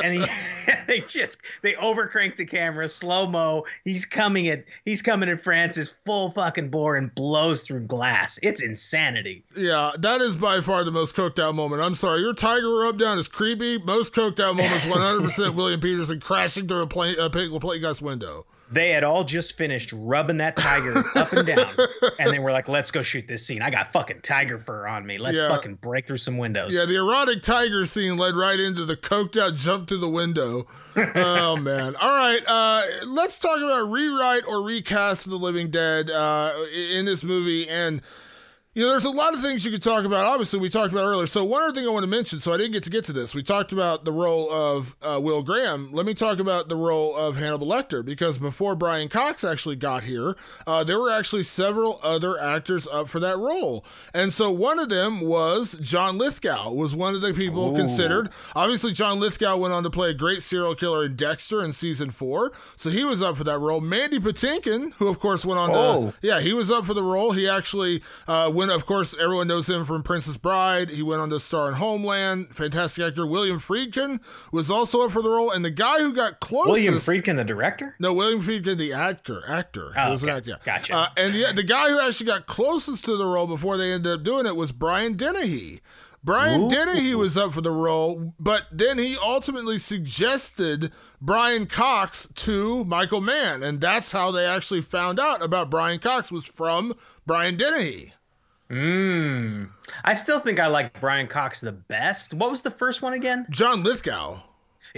[0.03, 0.25] And he,
[0.87, 3.65] they just they overcrank the camera, slow mo.
[3.83, 8.39] He's coming at he's coming at Francis full fucking bore and blows through glass.
[8.41, 9.43] It's insanity.
[9.55, 11.81] yeah, that is by far the most coked out moment.
[11.81, 13.79] I'm sorry, your tiger rub down is creepy.
[13.79, 18.01] Most coked out moments, 100% William Petersen crashing through a plane, a plate, plate glass
[18.01, 18.45] window.
[18.69, 21.69] They had all just finished rubbing that tiger up and down,
[22.19, 23.61] and they were like, "Let's go shoot this scene.
[23.61, 25.17] I got fucking tiger fur on me.
[25.17, 25.47] Let's Yeah.
[25.47, 29.41] fucking break through some windows." Yeah, the erotic tiger scene led right into the coked
[29.41, 30.67] out jump through the window.
[31.15, 31.95] oh man!
[31.95, 37.05] All right, uh, let's talk about rewrite or recast of the Living Dead uh, in
[37.05, 37.69] this movie.
[37.69, 38.01] And
[38.77, 40.27] you know, there's a lot of things you could talk about.
[40.27, 41.25] Obviously, we talked about earlier.
[41.25, 42.39] So one other thing I want to mention.
[42.39, 43.33] So I didn't get to get to this.
[43.33, 45.91] We talked about the role of uh, Will Graham.
[45.91, 50.03] Let me talk about the role of Hannibal Lecter because before Brian Cox actually got
[50.03, 50.35] here,
[50.67, 53.83] uh, there were actually several other actors up for that role.
[54.13, 56.71] And so one of them was John Lithgow.
[56.71, 58.29] Was one of the people considered.
[58.55, 62.11] Obviously, John Lithgow went on to play a great serial killer in Dexter in season
[62.11, 63.81] four, so he was up for that role.
[63.81, 66.11] Mandy Patinkin, who of course went on Oh.
[66.11, 67.31] to yeah, he was up for the role.
[67.31, 70.89] He actually uh, went, of course, everyone knows him from Princess Bride.
[70.89, 72.55] He went on to star in Homeland.
[72.55, 73.25] Fantastic actor.
[73.25, 74.19] William Friedkin
[74.51, 75.51] was also up for the role.
[75.51, 76.71] And the guy who got closest.
[76.71, 77.95] William Friedkin, the director.
[77.99, 79.43] No, William Friedkin, the actor.
[79.47, 79.93] Actor.
[79.97, 80.37] Oh, was an okay.
[80.37, 80.57] actor, yeah.
[80.65, 80.95] Gotcha.
[80.95, 84.11] Uh, and the, the guy who actually got closest to the role before they ended
[84.11, 85.81] up doing it was Brian Dennehy.
[86.23, 86.69] Brian Ooh.
[86.69, 90.91] Dennehy was up for the role, but then he ultimately suggested
[91.21, 96.29] Brian Cox to Michael Mann, and that's how they actually found out about Brian Cox
[96.29, 96.93] was from
[97.25, 98.13] Brian Dennehy.
[98.69, 99.69] Mm.
[100.03, 102.33] I still think I like Brian Cox the best.
[102.33, 103.47] What was the first one again?
[103.49, 104.41] John Lithgow.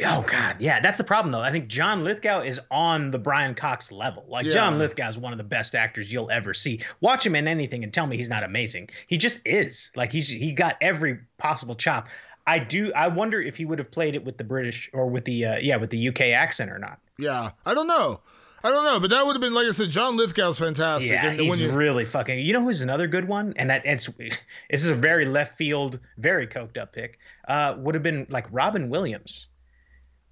[0.05, 1.41] Oh God, yeah, that's the problem though.
[1.41, 4.25] I think John Lithgow is on the Brian Cox level.
[4.27, 4.53] Like Yeah.
[4.53, 6.81] John Lithgow is one of the best actors you'll ever see.
[7.01, 8.89] Watch him in anything and tell me he's not amazing.
[9.07, 9.91] He just is.
[9.95, 12.07] Like he's he got every possible chop.
[12.47, 12.91] I do.
[12.93, 15.57] I wonder if he would have played it with the British or with the uh,
[15.59, 16.99] yeah with the UK accent or not.
[17.17, 18.21] Yeah, I don't know.
[18.63, 19.89] I don't know, but that would have been like I said.
[19.89, 21.11] John Lithgow's fantastic.
[21.11, 22.39] Yeah, and he's when you, really fucking.
[22.39, 23.53] You know who's another good one?
[23.55, 27.19] And that it's this is a very left field, very coked up pick.
[27.47, 29.47] Uh, would have been like Robin Williams.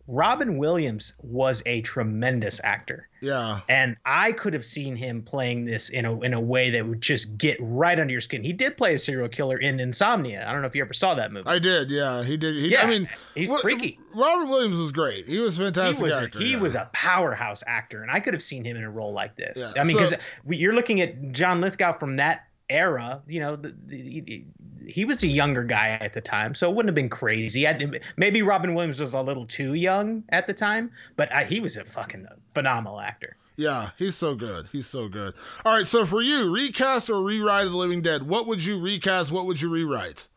[0.08, 3.10] Robin Williams was a tremendous actor.
[3.22, 6.88] yeah, And I could have seen him playing this in a in a way that
[6.88, 8.44] would just get right under your skin.
[8.44, 10.48] He did play a serial killer in Insomnia.
[10.48, 11.48] I don't know if you ever saw that movie.
[11.50, 11.90] I did.
[11.90, 12.56] Yeah, he did.
[12.56, 14.00] He, Yeah, I mean, he's Ro- freaky.
[14.16, 15.28] Robert Williams was great.
[15.28, 16.40] He was a he fantastic was actor.
[16.40, 16.60] he yeah.
[16.60, 19.58] was a powerhouse actor, and I could have seen him in a role like this.
[19.76, 23.22] Yeah, I mean, so- because you're looking at John Lithgow from that era.
[23.28, 24.46] You know, the, the,
[24.88, 27.68] he was a younger guy at the time, so it wouldn't have been crazy.
[27.68, 27.80] I,
[28.16, 31.78] maybe Robin Williams was a little too young at the time, but I, he was
[31.78, 33.36] a fucking phenomenal actor.
[33.56, 34.70] Yeah, he's so good.
[34.72, 35.34] He's so good.
[35.66, 38.80] All right, so for you, recast or rewrite of the Living Dead, what would you
[38.80, 39.32] recast?
[39.32, 40.28] What would you rewrite?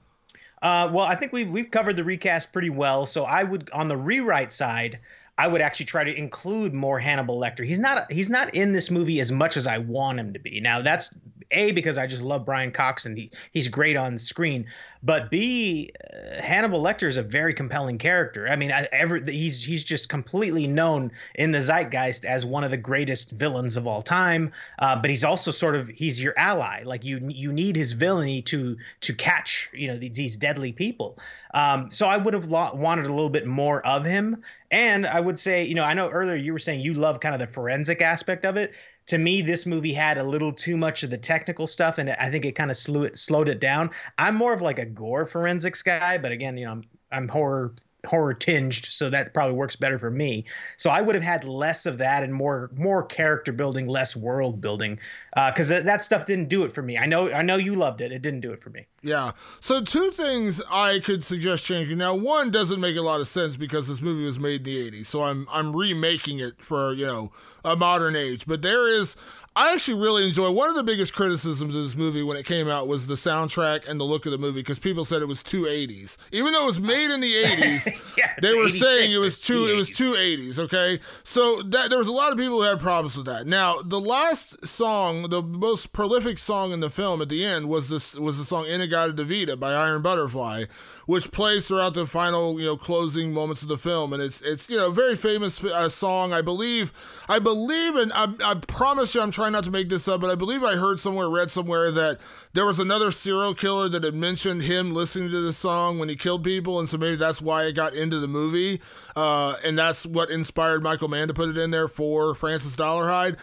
[0.62, 3.06] Uh, well, I think we've we've covered the recast pretty well.
[3.06, 4.98] So I would on the rewrite side,
[5.40, 7.64] I would actually try to include more Hannibal Lecter.
[7.64, 10.60] He's not he's not in this movie as much as I want him to be.
[10.60, 11.14] Now that's
[11.50, 14.66] a because I just love Brian Cox and he he's great on screen,
[15.02, 18.48] but B uh, Hannibal Lecter is a very compelling character.
[18.48, 18.88] I mean, I,
[19.26, 23.86] he's he's just completely known in the zeitgeist as one of the greatest villains of
[23.86, 24.52] all time.
[24.78, 26.82] Uh, but he's also sort of he's your ally.
[26.84, 31.18] Like you you need his villainy to to catch you know these, these deadly people.
[31.54, 34.42] Um, so I would have lo- wanted a little bit more of him.
[34.70, 37.34] And I would say, you know, I know earlier you were saying you love kind
[37.34, 38.72] of the forensic aspect of it
[39.06, 42.30] to me, this movie had a little too much of the technical stuff, and I
[42.30, 43.90] think it kind of slew it, slowed it down.
[44.18, 47.74] I'm more of like a gore forensics guy, but again, you know, I'm, I'm horror
[48.06, 50.44] horror tinged so that probably works better for me.
[50.76, 54.60] So i would have had less of that and more more character building less world
[54.60, 54.98] building
[55.34, 56.96] because uh, that stuff didn't do it for me.
[56.96, 58.12] I know i know you loved it.
[58.12, 58.86] It didn't do it for me.
[59.02, 59.32] Yeah.
[59.60, 61.98] So two things i could suggest changing.
[61.98, 64.90] Now one doesn't make a lot of sense because this movie was made in the
[64.90, 67.32] 80s so i'm i'm remaking it for you know
[67.64, 69.16] a modern age but there is
[69.56, 72.68] I actually really enjoy one of the biggest criticisms of this movie when it came
[72.68, 75.42] out was the soundtrack and the look of the movie because people said it was
[75.42, 76.16] too 80s.
[76.30, 79.66] Even though it was made in the 80s, yeah, they were saying it was too
[79.66, 81.00] it was too 80s, okay?
[81.24, 83.48] So that there was a lot of people who had problems with that.
[83.48, 87.88] Now, the last song, the most prolific song in the film at the end was
[87.88, 90.66] this was the song In-A-Gadda-Da-Vida by Iron Butterfly,
[91.06, 94.68] which plays throughout the final, you know, closing moments of the film and it's it's
[94.68, 96.92] you know, a very famous uh, song, I believe.
[97.28, 100.30] I believe and I, I promise you I'm trying not to make this up, but
[100.30, 102.20] I believe I heard somewhere, read somewhere that
[102.52, 106.16] there was another serial killer that had mentioned him listening to the song when he
[106.16, 108.80] killed people, and so maybe that's why it got into the movie,
[109.14, 113.36] uh, and that's what inspired Michael Mann to put it in there for Francis Dolarhyde.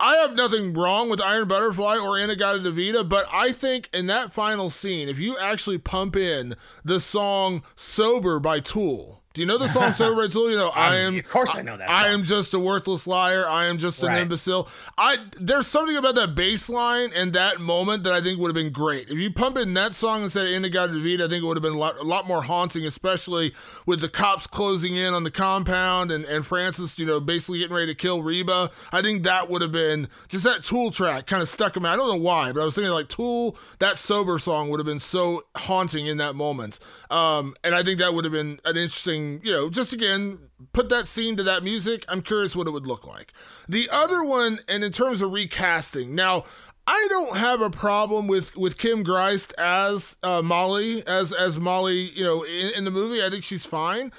[0.00, 4.70] I have nothing wrong with Iron Butterfly or In-A-Gadda-Da-Vida, but I think in that final
[4.70, 9.68] scene, if you actually pump in the song Sober by Tool, do you know the
[9.68, 10.70] song "Sober Until You Know"?
[10.74, 11.16] I am.
[11.18, 11.88] Of course, I know that.
[11.88, 12.10] I song.
[12.14, 13.46] am just a worthless liar.
[13.46, 14.22] I am just an Right.
[14.22, 14.68] imbecile.
[14.96, 18.54] I there's something about that bass line and that moment that I think would have
[18.54, 19.08] been great.
[19.10, 21.74] If you pump in that song instead of "In-A-Gadda-Da-Vida," I think it would have been
[21.74, 23.54] a lot, a lot more haunting, especially
[23.86, 27.74] with the cops closing in on the compound and and Francis, you know, basically getting
[27.76, 28.70] ready to kill Reba.
[28.92, 31.88] I think that would have been just that Tool track kind of stuck in me.
[31.90, 34.86] I don't know why, but I was thinking like Tool, that sober song would have
[34.86, 36.78] been so haunting in that moment.
[37.10, 40.38] Um, and I think that would have been an interesting, you know, just again,
[40.72, 42.04] put that scene to that music.
[42.08, 43.32] I'm curious what it would look like.
[43.68, 46.44] The other one, and in terms of recasting, now
[46.86, 52.10] I don't have a problem with with Kim Greist as uh, Molly, as as Molly,
[52.14, 53.24] you know, in, in the movie.
[53.24, 54.12] I think she's fine.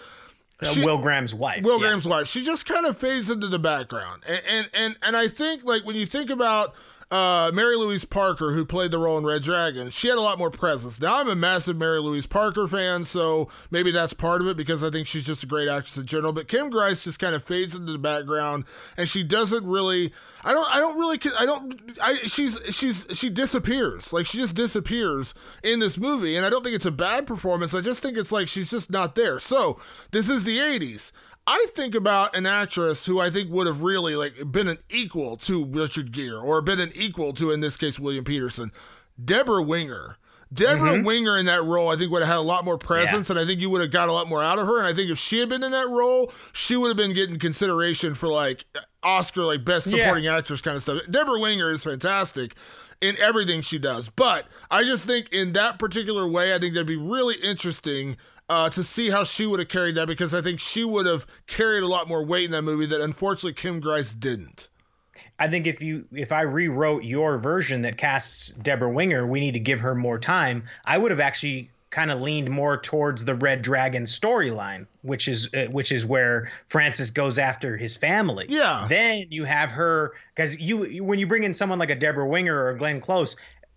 [0.62, 1.64] Uh, She- Will Graham's wife.
[1.64, 1.88] Will yeah.
[1.88, 2.28] Graham's wife.
[2.28, 5.86] She just kind of fades into the background, and and and, and I think like
[5.86, 6.74] when you think about
[7.12, 10.38] uh, Mary Louise Parker, who played the role in Red Dragon, she had a lot
[10.38, 11.02] more presence.
[11.02, 14.84] Now I'm a massive Mary Louise Parker fan, so maybe that's part of it because
[14.84, 16.34] I think she's just a great actress in general.
[16.34, 20.14] But Kim Greist just kind of fades into the background, and she doesn't really.
[20.44, 20.74] I don't.
[20.74, 21.20] I don't really.
[21.38, 22.00] I don't.
[22.02, 22.14] I.
[22.28, 22.60] She's.
[22.76, 23.08] She's.
[23.14, 24.14] She disappears.
[24.14, 25.34] Like she just disappears
[25.64, 27.74] in this movie, and I don't think it's a bad performance.
[27.74, 29.40] I just think it's like she's just not there.
[29.40, 29.80] So
[30.12, 31.12] this is the '80s.
[31.52, 35.36] I think about an actress who I think would have really like been an equal
[35.38, 38.72] to Richard Gere or been an equal to in this case William Petersen,
[39.24, 40.18] Debra Winger.
[40.54, 41.06] Debra mm-hmm.
[41.06, 43.46] Winger in that role, I think would have had a lot more presence, and I
[43.46, 44.78] think you would have got a lot more out of her.
[44.78, 47.40] And I think if she had been in that role, she would have been getting
[47.40, 48.66] consideration for like
[49.02, 50.04] Oscar, like best Yeah.
[50.04, 51.02] supporting actress kind of stuff.
[51.10, 52.56] Debra Winger is fantastic
[53.02, 56.86] in everything she does, but I just think in that particular way, I think that'd
[56.86, 58.18] be really interesting
[58.50, 61.26] uh, to see how she would have carried that because I think she would have
[61.48, 64.68] carried a lot more weight in that movie that unfortunately Kim Greist didn't.
[65.38, 69.54] I think if you if I rewrote your version that casts Debra Winger, we need
[69.54, 70.64] to give her more time.
[70.86, 75.50] I would have actually kind of leaned more towards the Red Dragon storyline, which is
[75.54, 78.46] uh, which is where Francis goes after his family.
[78.50, 78.86] Yeah.
[78.90, 82.56] Then you have her because you when you bring in someone like a Debra Winger
[82.56, 83.36] or a Glenn Close.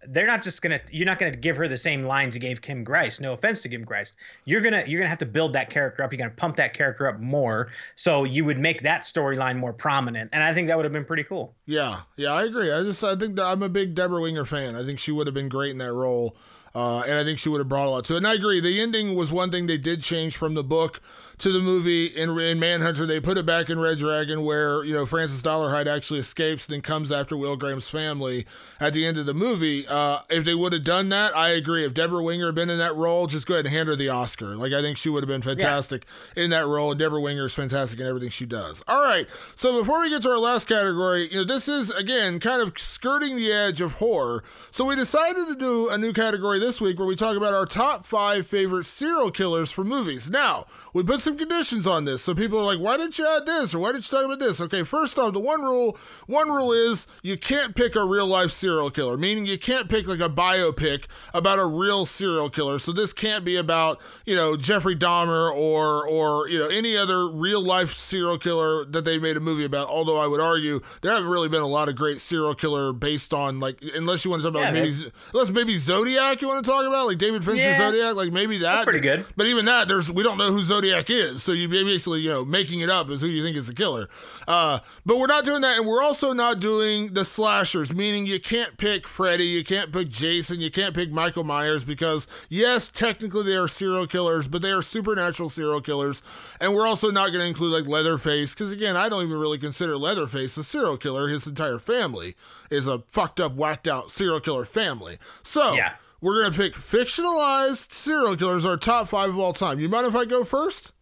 [0.09, 0.81] They're not just gonna.
[0.91, 3.21] You're not gonna give her the same lines you gave Kim Greist.
[3.21, 4.17] No offense to Kim Greist.
[4.45, 4.85] You're gonna.
[4.87, 6.13] You're gonna have to build that character up.
[6.13, 7.69] You're gonna pump that character up more.
[7.95, 10.31] So you would make that storyline more prominent.
[10.33, 11.55] And I think that would have been pretty cool.
[11.67, 12.73] Yeah, yeah, I agree.
[12.73, 14.77] I just I think that I'm a big Debra Winger fan.
[14.77, 16.37] I think she would have been great in that role.
[16.75, 18.19] Uh, and I think she would have brought a lot to it.
[18.19, 18.59] And I agree.
[18.61, 21.01] The ending was one thing they did change from the book
[21.43, 23.05] to the movie in, in Manhunter.
[23.05, 26.75] They put it back in Red Dragon, where you know Francis Dolarhyde actually escapes and
[26.75, 28.47] then comes after Will Graham's family
[28.79, 29.85] at the end of the movie.
[29.89, 31.85] Uh, if they would have done that, I agree.
[31.85, 34.09] If Debra Winger had been in that role, just go ahead and hand her the
[34.09, 34.55] Oscar.
[34.55, 36.93] Like I think she would have been fantastic in that role.
[36.93, 38.85] And Debra Winger is fantastic in everything she does.
[38.87, 39.27] All right.
[39.57, 42.79] So before we get to our last category, you know this is again kind of
[42.79, 44.45] skirting the edge of horror.
[44.71, 47.67] So we decided to do a new category this week where we talk about our
[47.67, 50.31] top five favorite serial killers from movies.
[50.31, 53.47] Now, we put some conditions on this, so people are like, "Why didn't you add
[53.47, 56.51] this?" or "Why didn't you talk about this?" Okay, first off, the one rule, one
[56.51, 60.21] rule is you can't pick a real life serial killer, meaning you can't pick like
[60.21, 61.05] a biopic
[61.35, 62.79] about a real serial killer.
[62.79, 67.29] So this can't be about you know Jeffrey Dahmer or or you know any other
[67.29, 69.89] real life serial killer that they made a movie about.
[69.89, 73.33] Although I would argue there haven't really been a lot of great serial killer based
[73.35, 76.65] on like unless you want to talk about Yeah, maybe unless maybe Zodiac you want
[76.65, 77.79] to talk about like David Fincher Yeah.
[77.79, 79.25] Zodiac like maybe that pretty good.
[79.37, 82.45] but even that there's we don't know who Zodiac is so you basically you know
[82.45, 84.09] making it up as who you think is the killer
[84.49, 88.41] uh but we're not doing that and we're also not doing the slashers meaning you
[88.41, 93.45] can't pick Freddy you can't pick Jason you can't pick Michael Myers because yes technically
[93.45, 96.23] they are serial killers but they are supernatural serial killers
[96.61, 99.59] and we're also not going to include like Leatherface because again I don't even really
[99.59, 102.35] consider Leatherface a serial killer his entire family
[102.71, 105.93] is a fucked up whacked out serial killer family so Yeah.
[106.21, 109.79] we're gonna pick fictionalized serial killers, our top five of all time.
[109.81, 110.93] You mind if I go first?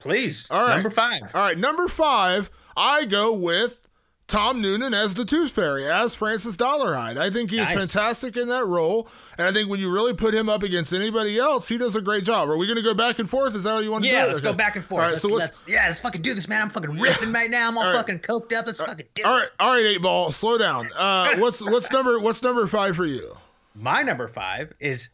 [0.00, 0.48] Please.
[0.50, 0.74] All right.
[0.74, 1.22] Number five.
[1.34, 3.76] All right, number five, I go with
[4.26, 7.16] Tom Noonan as the Tooth Fairy, as Francis Dolarhyde.
[7.16, 7.76] I think he's Nice.
[7.76, 11.36] fantastic in that role, and I think when you really put him up against anybody
[11.36, 12.48] else, he does a great job.
[12.48, 13.56] Are we gonna go back and forth?
[13.56, 14.50] Is that how you want to do Yeah, let's Okay.
[14.50, 15.00] go back and forth.
[15.00, 15.40] All right, let's, so let's.
[15.58, 16.62] let's- yeah, let's fucking do this, man.
[16.62, 17.66] I'm fucking ripping right now.
[17.68, 17.96] I'm all, All right.
[17.96, 18.66] fucking coked up.
[18.66, 19.40] Let's fucking do All it.
[19.40, 20.88] right, all right, eight ball, slow down.
[20.96, 23.36] Uh, what's what's number what's number five for you?
[23.74, 25.08] My number five is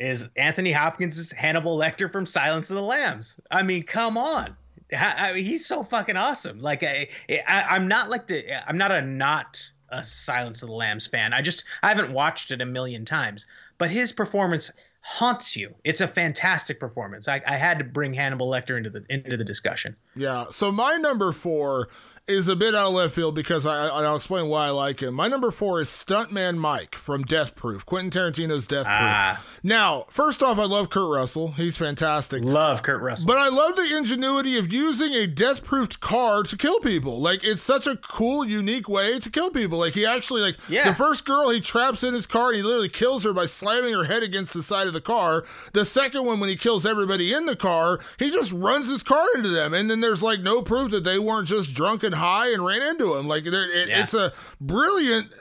[0.00, 3.36] is Anthony Hopkins' Hannibal Lecter from Silence of the Lambs.
[3.50, 4.56] I mean, come on.
[4.96, 6.60] I mean, he's so fucking awesome.
[6.60, 7.06] Like I,
[7.46, 11.32] I, I'm not like the I'm not a not a Silence of the Lambs fan.
[11.32, 13.46] I just I haven't watched it a million times,
[13.78, 14.72] but his performance
[15.02, 15.74] haunts you.
[15.84, 17.28] It's a fantastic performance.
[17.28, 19.96] I, I had to bring Hannibal Lecter into the into the discussion.
[20.16, 20.46] Yeah.
[20.50, 21.88] So my number four
[22.28, 25.00] is a bit out of left field because I, I- I'll explain why I like
[25.02, 25.14] him.
[25.14, 29.34] My number four is Stuntman Mike from Death Proof, Quentin Tarantino's Death Ah.
[29.42, 29.60] Proof.
[29.64, 31.52] Now, first off, I love Kurt Russell.
[31.52, 32.44] He's fantastic.
[32.44, 33.26] Love Kurt Russell.
[33.26, 37.20] But I love the ingenuity of using a death proofed car to kill people.
[37.20, 39.78] Like it's such a cool, unique way to kill people.
[39.80, 40.88] Like he actually like Yeah.
[40.88, 43.92] the first girl he traps in his car and he literally kills her by slamming
[43.92, 45.44] her head against the side of the car.
[45.72, 49.24] The second one when he kills everybody in the car, he just runs his car
[49.34, 49.74] into them.
[49.74, 53.16] And then there's like no proof that they weren't just drunk high and ran into
[53.16, 53.26] him.
[53.28, 54.02] Like there- it, Yeah.
[54.02, 55.32] it's a brilliant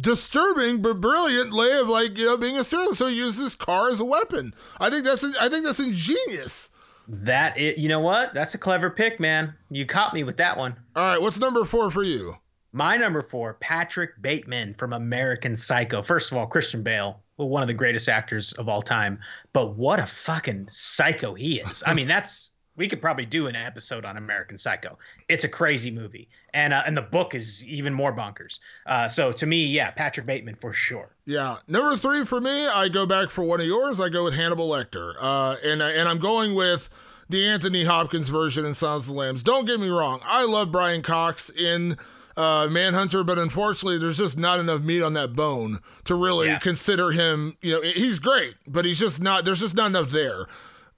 [0.00, 3.54] disturbing but brilliant way of like you know being a serial so he uses his
[3.54, 6.68] car as a weapon i think that's i think that's ingenious
[7.06, 8.34] that it, you know what?
[8.34, 9.54] That's a clever pick, man.
[9.70, 10.76] You caught me with that one.
[10.94, 12.34] All right, what's number four for you?
[12.72, 16.02] My number four, Patrick Bateman from American Psycho.
[16.02, 19.18] First of all, Christian Bale, well, one of the greatest actors of all time.
[19.54, 21.82] But what a fucking psycho he is.
[21.86, 24.96] I mean, that's we could probably do an episode on American Psycho.
[25.28, 28.60] It's a crazy movie, and uh, and the book is even more bonkers.
[28.86, 31.10] Uh, so to me, yeah, Patrick Bateman for sure.
[31.26, 34.00] Yeah, number three for me, I go back for one of yours.
[34.00, 36.88] I go with Hannibal Lecter, uh, and and I'm going with
[37.28, 39.42] the Anthony Hopkins version in Silence of the Lambs.
[39.42, 41.98] Don't get me wrong, I love Brian Cox in
[42.38, 46.58] uh, Manhunter, but unfortunately, there's just not enough meat on that bone to really Yeah.
[46.60, 47.56] consider him.
[47.60, 49.44] You know, he's great, but he's just not.
[49.44, 50.46] There's just not enough there.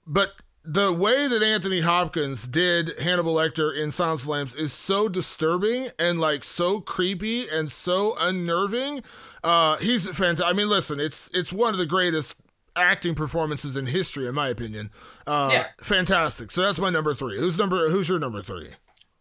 [0.05, 4.71] But the way that Anthony Hopkins did Hannibal Lecter in Silence of the Lambs is
[4.73, 9.01] so disturbing and like so creepy and so unnerving.
[9.43, 10.45] Uh, he's fantastic.
[10.45, 12.35] I mean, listen, it's it's one of the greatest
[12.75, 14.91] acting performances in history, in my opinion.
[15.27, 15.67] Uh, Yeah.
[15.81, 16.51] fantastic.
[16.51, 17.37] So that's my number three.
[17.39, 17.89] Who's number?
[17.89, 18.69] Who's your number three?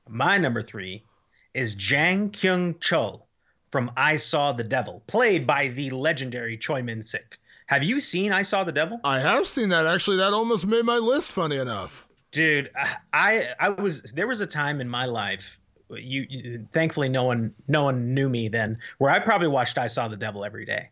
[0.09, 1.05] My number three
[1.55, 3.23] is Jang Kyung Chul
[3.73, 7.39] from I Saw the Devil, played by the legendary Choi Min Sik.
[7.71, 8.99] Have you seen I Saw the Devil?
[9.05, 9.87] I have seen that.
[9.87, 11.31] Actually, that almost made my list.
[11.31, 12.05] Funny enough.
[12.33, 12.71] dude
[13.13, 15.59] i i was there was a time in my life
[15.91, 19.89] you, you thankfully no one no one knew me then where i probably watched i
[19.89, 20.89] saw the devil every day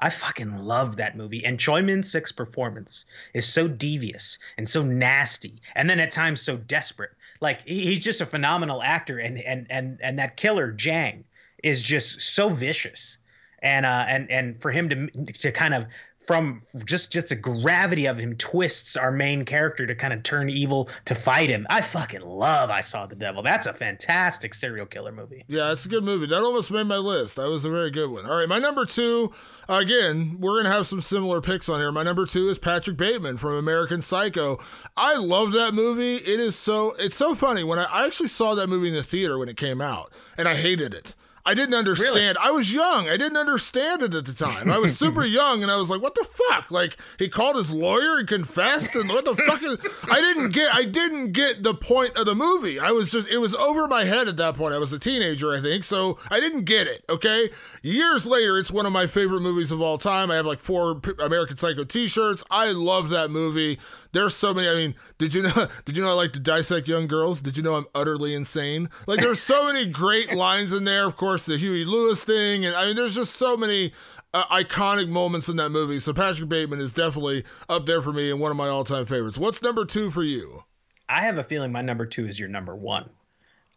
[0.00, 4.82] i fucking love that movie and choi min sik's performance is so devious and so
[4.82, 9.38] nasty and then at times so desperate like he, he's just a phenomenal actor and
[9.40, 11.24] and and and that killer jang
[11.62, 13.16] is just so vicious
[13.62, 14.96] and uh and and for him to
[15.32, 15.86] to kind of
[16.24, 20.48] from just just the gravity of him twists our main character to kind of turn
[20.48, 21.66] evil to fight him.
[21.68, 23.42] I fucking love I Saw the Devil.
[23.42, 25.44] That's a fantastic serial killer movie.
[25.48, 26.26] Yeah, it's a good movie.
[26.26, 27.36] That almost made my list.
[27.36, 28.26] That was a very good one.
[28.26, 29.32] All right, my number two,
[29.68, 31.92] again, we're going to have some similar picks on here.
[31.92, 34.58] My number two is Patrick Bateman from American Psycho.
[34.96, 36.16] I love that movie.
[36.16, 37.64] It is so, it's so funny.
[37.64, 40.48] When I, I actually saw that movie in the theater when it came out, and
[40.48, 41.14] I hated it.
[41.44, 42.38] I didn't understand.
[42.40, 43.08] I was young.
[43.08, 44.70] I didn't understand it at the time.
[44.70, 47.72] I was super young, and I was like, "What the fuck?" Like he called his
[47.72, 49.76] lawyer and confessed, and what the fuck is?
[50.04, 50.72] I didn't get.
[50.72, 52.78] I didn't get the point of the movie.
[52.78, 53.28] I was just.
[53.28, 54.72] It was over my head at that point.
[54.72, 57.04] I was a teenager, I think, so I didn't get it.
[57.10, 57.50] Okay.
[57.82, 60.30] Years later, it's one of my favorite movies of all time.
[60.30, 62.44] I have like four American Psycho T-shirts.
[62.50, 63.80] I love that movie.
[64.12, 64.68] There's so many.
[64.68, 65.68] I mean, did you know?
[65.84, 67.40] Did you know I like to dissect young girls?
[67.40, 68.90] Did you know I'm utterly insane?
[69.06, 71.06] Like, there's so many great lines in there.
[71.06, 73.92] Of course, the Huey Lewis thing, and I mean, there's just so many
[74.34, 75.98] uh, iconic moments in that movie.
[75.98, 79.38] So Patrick Bateman is definitely up there for me and one of my all-time favorites.
[79.38, 80.64] What's number two for you?
[81.08, 83.10] I have a feeling my number two is your number one.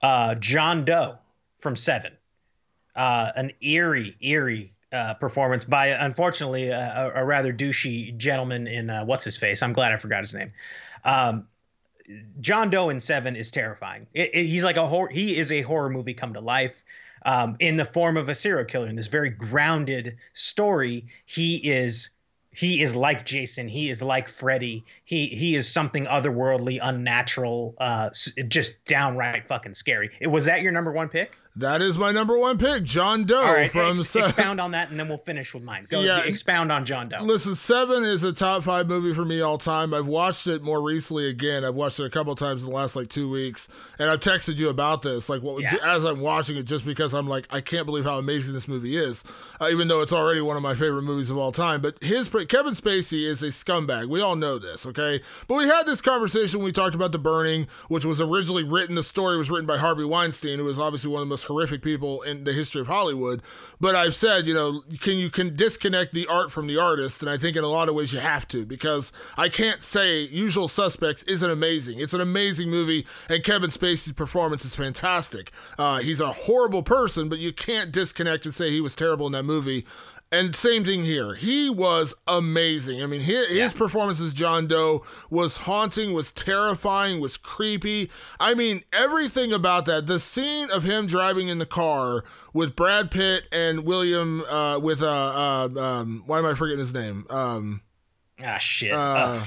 [0.01, 1.17] Uh, John Doe
[1.59, 2.13] from Seven.
[2.95, 9.03] Uh, an eerie, eerie uh, performance by, unfortunately, a, a rather douchey gentleman in uh,
[9.05, 9.61] what's his face.
[9.61, 10.51] I'm glad I forgot his name.
[11.03, 11.47] Um,
[12.39, 14.07] John Doe in Seven is terrifying.
[14.13, 15.07] It, it, he's like a.
[15.11, 16.75] He is a horror movie come to life.
[17.23, 22.11] Um, in the form of a serial killer in this very grounded story he is
[22.55, 23.67] he is like Jason.
[23.67, 24.85] He is like Freddy.
[25.03, 28.11] He he is something otherworldly, unnatural, uh,
[28.47, 30.09] just downright fucking scary.
[30.21, 31.37] Was that your number one pick?
[31.57, 34.71] That is my number one pick, John Doe All right, from ex- Se- expound on
[34.71, 35.85] that, and then we'll finish with mine.
[35.89, 36.19] Go Yeah.
[36.25, 37.21] expound on John Doe.
[37.21, 39.93] Listen, Seven is a top five movie for me all time.
[39.93, 41.63] I've watched it more recently again.
[41.63, 44.57] I've watched it a couple times in the last like two weeks, and I've texted
[44.57, 45.29] you about this.
[45.29, 45.75] Like, what Yeah.
[45.81, 48.97] as I'm watching it, just because I'm like, I can't believe how amazing this movie
[48.97, 49.23] is,
[49.61, 51.79] uh, even though it's already one of my favorite movies of all time.
[51.79, 54.07] But his Kevin Spacey is a scumbag.
[54.09, 55.21] We all know this, okay?
[55.47, 56.59] But we had this conversation.
[56.59, 58.95] when We talked about The Burning, which was originally written.
[58.95, 61.81] The story was written by Harvey Weinstein, who was obviously one of the most horrific
[61.81, 63.41] people in the history of Hollywood.
[63.79, 67.29] But I've said, you know, can you can disconnect the art from the artist, and
[67.29, 70.67] I think in a lot of ways you have to because I can't say Usual
[70.67, 71.99] Suspects isn't amazing.
[71.99, 75.51] It's an amazing movie, and Kevin Spacey's performance is fantastic.
[75.77, 79.33] Uh, he's a horrible person, but you can't disconnect and say he was terrible in
[79.33, 79.85] that movie.
[80.35, 81.35] And same thing here.
[81.35, 83.01] He was amazing.
[83.01, 88.11] I mean, his, his performance as John Doe was haunting, was terrifying, was creepy.
[88.37, 90.07] I mean, everything about that.
[90.07, 95.01] The scene of him driving in the car with Brad Pitt and William, uh, with
[95.01, 97.25] uh, uh, um, why am I forgetting his name?
[97.29, 97.81] Um,
[98.43, 98.91] ah, shit.
[98.91, 99.45] uh,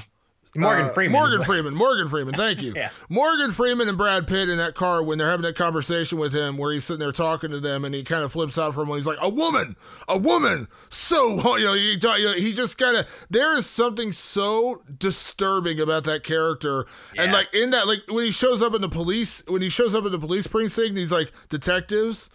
[0.55, 1.11] Morgan uh, Freeman.
[1.13, 1.75] Morgan Freeman.
[1.75, 2.33] Morgan Freeman.
[2.35, 2.73] Thank you.
[2.79, 2.89] Yeah.
[3.07, 6.57] Morgan Freeman and Brad Pitt in that car when they're having that conversation with him,
[6.57, 8.95] where he's sitting there talking to them, and he kind of flips out from him.
[8.95, 9.75] He's like, "A woman,
[10.07, 14.11] a woman." So you know, he, you know, he just kind of there is something
[14.11, 16.85] so disturbing about that character,
[17.17, 19.93] and like in that, like when he shows up in the police, when he shows
[19.93, 22.29] up in the police precinct, he's like, "Detectives,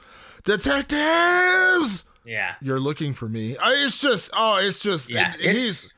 [0.45, 2.55] detectives." Yeah.
[2.63, 3.57] You're looking for me.
[3.59, 5.35] I, it's just, oh, it's just, Yeah.
[5.35, 5.93] it- it's- he's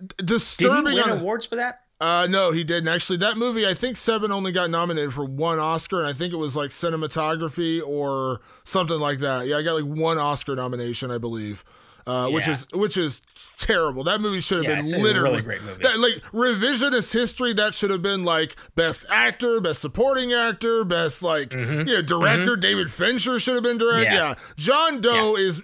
[0.00, 0.94] did he disturbing.
[0.94, 1.80] win on awards for that?
[2.00, 2.88] uh, no, he didn't.
[2.88, 6.32] Actually, that movie, I think Seven only got nominated for one Oscar, and I think
[6.32, 9.46] it was like cinematography or something like that.
[9.46, 11.64] Yeah, I got like one Oscar nomination, I believe.
[12.06, 13.22] Uh, which is which is
[13.56, 14.04] terrible.
[14.04, 15.82] That movie should have Yeah, been it's a literally really great movie.
[15.82, 17.54] That, like revisionist history.
[17.54, 22.56] That should have been like best actor, best supporting actor, best like yeah director.
[22.56, 24.04] David Fincher should have been director.
[24.04, 24.14] Mm-hmm.
[24.14, 24.28] Yeah.
[24.30, 24.34] Yeah.
[24.56, 25.62] John Doe is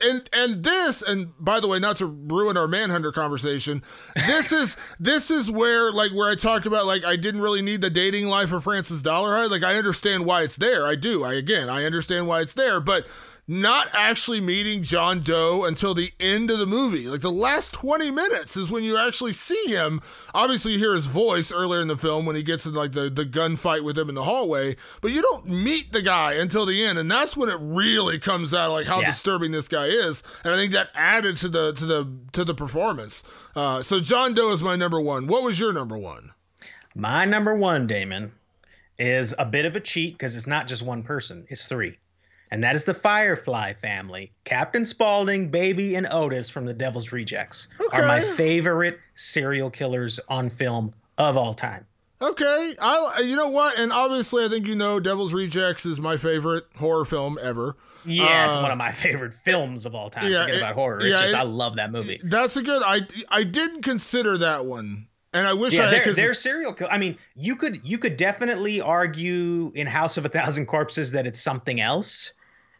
[0.00, 3.82] and and this and by the way, not to ruin our Manhunter conversation,
[4.26, 7.80] this is this is where like where I talked about like I didn't really need
[7.80, 9.50] the dating life of Francis Dolarhyde.
[9.50, 10.84] Like I understand why it's there.
[10.86, 11.22] I do.
[11.22, 13.06] I again I understand why it's there, but
[13.48, 17.06] not actually meeting John Doe until the end of the movie.
[17.08, 20.00] Like the last 20 minutes is when you actually see him.
[20.34, 23.08] Obviously you hear his voice earlier in the film when he gets in like the,
[23.08, 26.84] the gunfight with him in the hallway, but you don't meet the guy until the
[26.84, 26.98] end.
[26.98, 29.10] And that's when it really comes out like how Yeah.
[29.10, 30.24] disturbing this guy is.
[30.42, 33.22] And I think that added to the to the to the performance.
[33.54, 35.28] Uh, so John Doe is my number one.
[35.28, 36.32] What was your number one?
[36.96, 38.32] My number one, Damon,
[38.98, 41.96] is a bit of a cheat because it's not just one person, it's three.
[42.56, 44.32] And that is the Firefly family.
[44.44, 50.48] Captain Spaulding, Baby, and Otis from the Devil's Rejects are my favorite serial killers on
[50.48, 51.84] film of all time.
[52.22, 56.16] Okay, I you know what, and obviously I think you know Devil's Rejects is my
[56.16, 57.76] favorite horror film ever.
[58.06, 60.32] Yeah, it's Uh, one of my favorite films of all time.
[60.32, 61.00] yeah, Forget it- about horror.
[61.00, 62.18] It's yeah, just it- I love that movie.
[62.24, 62.82] That's a good.
[62.82, 66.88] I I didn't consider that one, and I wish Yeah, I they're, they're serial kill.
[66.90, 71.26] I mean, you could you could definitely argue in House of a Thousand Corpses that
[71.26, 72.32] it's something else,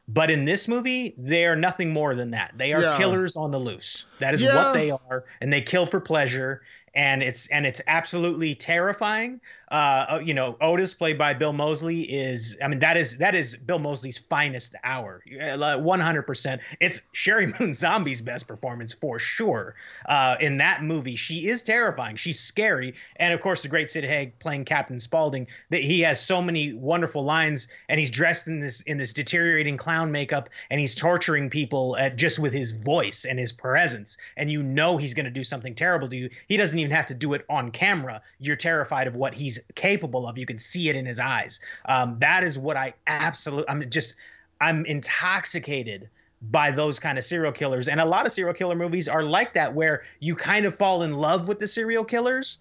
[0.09, 2.53] but in this movie, they are nothing more than that.
[2.57, 2.97] They are Yeah.
[2.97, 4.05] killers on the loose.
[4.21, 4.55] That is Yeah.
[4.55, 6.63] what they are, and they kill for pleasure.
[6.99, 9.39] and it's and it's absolutely terrifying.
[9.69, 13.57] Uh, you know, Otis, played by Bill Moseley, is I mean that is that is
[13.57, 15.23] Bill Moseley's finest hour,
[15.81, 16.61] one hundred percent.
[16.81, 19.75] It's Sheri Moon Zombie's best performance for sure.
[20.09, 22.15] Uh, in that movie, she is terrifying.
[22.15, 25.49] She's scary, and of course, the great Sid Haig playing Captain Spaulding.
[25.71, 29.77] That he has so many wonderful lines, and he's dressed in this in this deteriorating
[29.77, 34.49] clown makeup, and he's torturing people at, just with his voice and his presence, and
[34.49, 36.31] you know he's going to do something terrible to you.
[36.47, 38.23] He doesn't even have to do it on camera.
[38.39, 40.39] You're terrified of what he's capable of.
[40.39, 41.61] You can see it in his eyes.
[41.87, 43.69] Um, that is what I absolutely.
[43.69, 44.15] I'm just.
[44.59, 46.09] I'm intoxicated
[46.41, 49.53] by those kind of serial killers, and a lot of serial killer movies are like
[49.55, 52.59] that, where you kind of fall in love with the serial killers.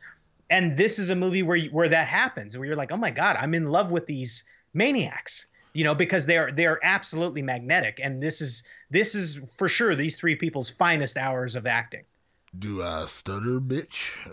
[0.50, 3.38] And this is a movie where where that happens, where you're like, oh my god,
[3.40, 4.44] I'm in love with these
[4.74, 9.96] maniacs you know because they're they're absolutely magnetic and this is this is for sure
[9.96, 12.04] these three people's finest hours of acting
[12.58, 14.26] do I stutter, bitch?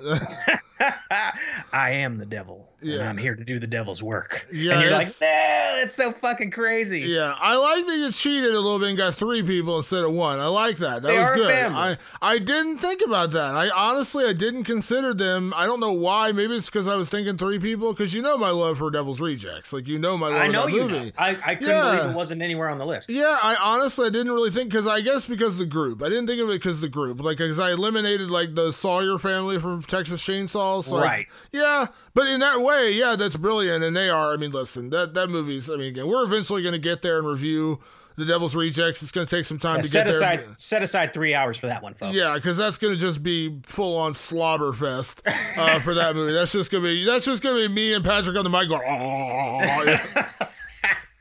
[1.72, 2.71] I am the devil.
[2.82, 3.00] Yeah.
[3.00, 4.46] And I'm here to do the devil's work.
[4.52, 4.72] Yeah.
[4.82, 7.00] And you're like, man, it's so fucking crazy.
[7.00, 7.34] Yeah.
[7.38, 10.40] I like that you cheated a little bit and got three people instead of one.
[10.40, 11.02] I like that.
[11.02, 11.52] That they was good.
[11.52, 13.54] I, I didn't think about that.
[13.54, 15.52] I honestly I didn't consider them.
[15.56, 16.32] I don't know why.
[16.32, 19.20] Maybe it's because I was thinking three people, because you know my love for Devil's
[19.20, 19.72] Rejects.
[19.72, 21.06] Like you know my love I know you movie.
[21.06, 21.10] Know.
[21.18, 21.96] I, I couldn't Yeah.
[21.96, 23.10] believe it wasn't anywhere on the list.
[23.10, 26.02] Yeah, I honestly I didn't really think because I guess because the group.
[26.02, 27.20] I didn't think of it because the group.
[27.20, 30.82] Like because I eliminated like the Sawyer family from Texas Chainsaw.
[30.84, 31.26] So Right.
[31.52, 33.82] yeah, but in that way, yeah, that's brilliant.
[33.84, 34.32] And they are.
[34.32, 35.68] I mean, listen, that that movie's.
[35.70, 37.80] I mean, again, we're eventually going to get there and review
[38.16, 39.02] the Devil's Rejects.
[39.02, 40.54] It's going to take some time Yeah, to set get aside there.
[40.58, 42.14] set aside three hours for that one, folks.
[42.14, 45.22] Yeah, because that's gonna just be full on slobber fest
[45.56, 46.34] uh, for that movie.
[46.34, 48.82] That's just gonna be that's just gonna be me and Patrick on the mic going.
[48.86, 50.18] Oh,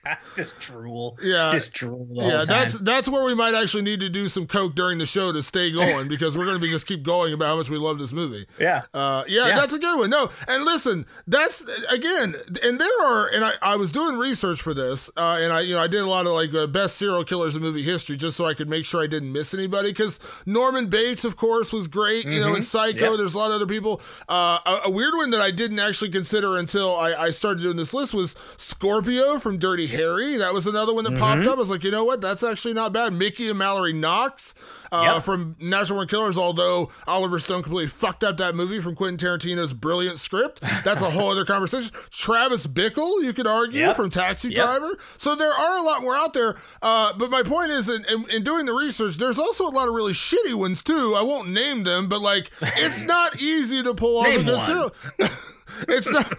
[0.35, 1.17] just drool.
[1.21, 1.51] Yeah.
[1.51, 2.05] Just drool.
[2.09, 5.31] Yeah, that's that's where we might actually need to do some coke during the show
[5.31, 7.99] to stay going because we're gonna be just keep going about how much we love
[7.99, 8.47] this movie.
[8.59, 8.83] Yeah.
[8.93, 9.55] Uh, yeah, Yeah.
[9.55, 10.09] that's a good one.
[10.09, 14.73] No, and listen, that's again, and there are, and I, I was doing research for
[14.73, 17.23] this, uh, and I, you know, I did a lot of like uh, best serial
[17.23, 19.89] killers in movie history just so I could make sure I didn't miss anybody.
[19.91, 22.25] Because Norman Bates, of course, was great.
[22.25, 23.03] You know, in Psycho, Mm-hmm.
[23.11, 23.17] Yep.
[23.17, 24.01] there's a lot of other people.
[24.27, 27.77] Uh, a, a weird one that I didn't actually consider until I, I started doing
[27.77, 30.37] this list was Scorpio from Dirty Harry.
[30.37, 31.19] That was another one that Mm-hmm.
[31.21, 31.55] popped up.
[31.55, 32.21] I was like, you know what?
[32.21, 33.13] That's actually not bad.
[33.13, 34.53] Mickey and Mallory Knox
[34.91, 35.23] uh, Yep.
[35.23, 39.73] from Natural Born Killers, although Oliver Stone completely fucked up that movie from Quentin Tarantino's
[39.73, 40.61] brilliant script.
[40.83, 41.91] That's a whole other conversation.
[42.11, 43.95] Travis Bickle, you could argue, Yep.
[43.95, 44.55] from Taxi Yep.
[44.57, 44.97] Driver.
[45.17, 46.55] So there are a lot more out there.
[46.81, 49.87] Uh, but my point is, in, in, in doing the research, there's also a lot
[49.87, 51.13] of really shitty ones too.
[51.17, 54.57] I won't name them, but like, it's not easy to pull off Name a good
[54.57, 54.65] one.
[54.65, 54.91] serial.
[55.87, 56.31] it's not.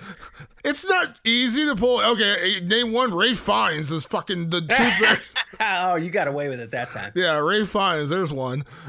[0.65, 2.01] It's not easy to pull.
[2.01, 3.13] Okay, name one.
[3.13, 5.33] Ralph Fiennes is fucking the tooth.
[5.59, 7.11] oh, you got away with it that time.
[7.17, 8.42] Yeah, Ralph Fiennes, there's one.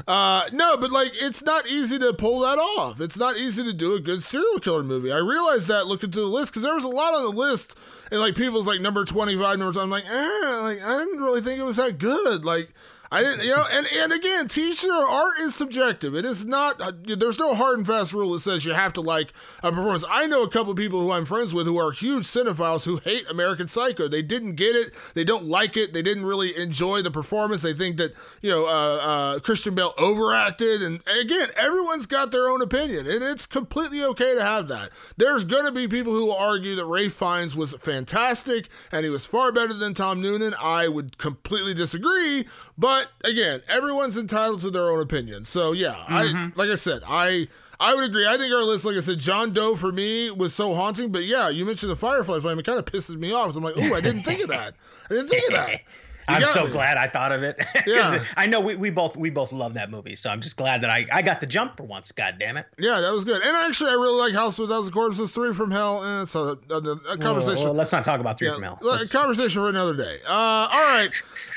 [0.06, 3.00] Uh, no, but like, it's not easy to pull that off.
[3.00, 5.12] It's not easy to do a good serial killer movie.
[5.12, 7.76] I realized that looking through the list because there was a lot on the list,
[8.10, 9.76] and like people's like number 25 numbers.
[9.76, 12.44] I'm like, eh, like I didn't really think it was that good.
[12.44, 12.72] Like.
[13.14, 16.16] I didn't, you know, and, and again, teacher art is subjective.
[16.16, 19.32] It is not, there's no hard and fast rule that says you have to like
[19.62, 20.04] a performance.
[20.10, 22.96] I know a couple of people who I'm friends with who are huge cinephiles who
[22.96, 24.08] hate American Psycho.
[24.08, 24.92] They didn't get it.
[25.14, 25.92] They don't like it.
[25.92, 27.62] They didn't really enjoy the performance.
[27.62, 30.82] They think that, you know, uh, uh, Christian Bale overacted.
[30.82, 34.90] And again, everyone's got their own opinion, and it's completely okay to have that.
[35.16, 39.24] There's going to be people who argue that Ralph Fiennes was fantastic and he was
[39.24, 40.54] far better than Tom Noonan.
[40.60, 42.46] I would completely disagree.
[42.76, 45.44] But again, everyone's entitled to their own opinion.
[45.44, 46.58] So yeah, I mm-hmm.
[46.58, 47.48] like I said, I
[47.78, 48.26] I would agree.
[48.26, 51.12] I think our list, like I said, John Doe for me was so haunting.
[51.12, 52.58] But yeah, you mentioned the Firefly flame.
[52.58, 53.52] It kind of pisses me off.
[53.52, 54.74] So I'm like, oh, I didn't think of that.
[55.10, 55.80] I didn't think of that.
[56.28, 56.72] I'm so me.
[56.72, 57.58] glad I thought of it.
[57.86, 58.24] Yeah.
[58.36, 60.90] I know we, we both we both love that movie, so I'm just glad that
[60.90, 62.12] I, I got the jump for once.
[62.12, 62.66] God damn it!
[62.78, 63.42] Yeah, that was good.
[63.42, 66.02] And actually, I really like House with Thousand Corpses, Three from Hell.
[66.02, 67.64] And it's a, a, a conversation.
[67.64, 68.78] Well, let's not talk about Three Yeah, from Hell.
[68.80, 70.18] Let's- conversation for another day.
[70.26, 71.10] Uh, all right,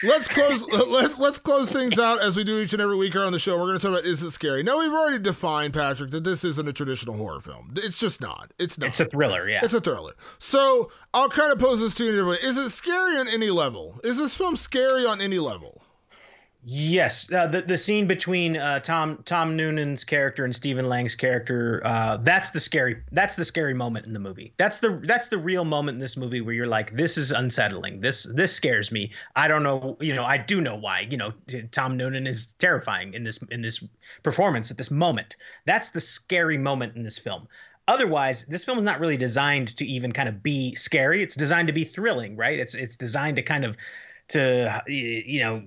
[0.03, 0.63] let's close.
[0.87, 3.39] let's let's close things out as we do each and every week here on the
[3.39, 3.57] show.
[3.57, 4.63] We're going to talk about is it scary?
[4.63, 7.73] Now we've already defined Patrick that this isn't a traditional horror film.
[7.77, 8.51] It's just not.
[8.59, 8.89] It's not.
[8.89, 9.61] it's a thriller, yeah.
[9.63, 10.13] It's a thriller.
[10.39, 12.49] So I'll kind of pose this to you in a different way.
[12.49, 13.99] Is it scary on any level?
[14.03, 15.81] Is this film scary on any level?
[16.69, 21.81] Yes, uh, the the scene between uh, Tom Tom Noonan's character and Stephen Lang's character
[21.85, 24.53] uh, that's the scary that's the scary moment in the movie.
[24.57, 28.01] That's the that's the real moment in this movie where you're like, this is unsettling.
[28.01, 29.13] This this scares me.
[29.33, 31.07] I don't know, you know, I do know why.
[31.09, 31.31] You know,
[31.71, 33.81] Tom Noonan is terrifying in this in this
[34.21, 35.37] performance at this moment.
[35.65, 37.47] That's the scary moment in this film.
[37.87, 41.23] Otherwise, this film is not really designed to even kind of be scary.
[41.23, 42.59] It's designed to be thrilling, right?
[42.59, 43.77] It's it's designed to kind of
[44.29, 45.63] to you know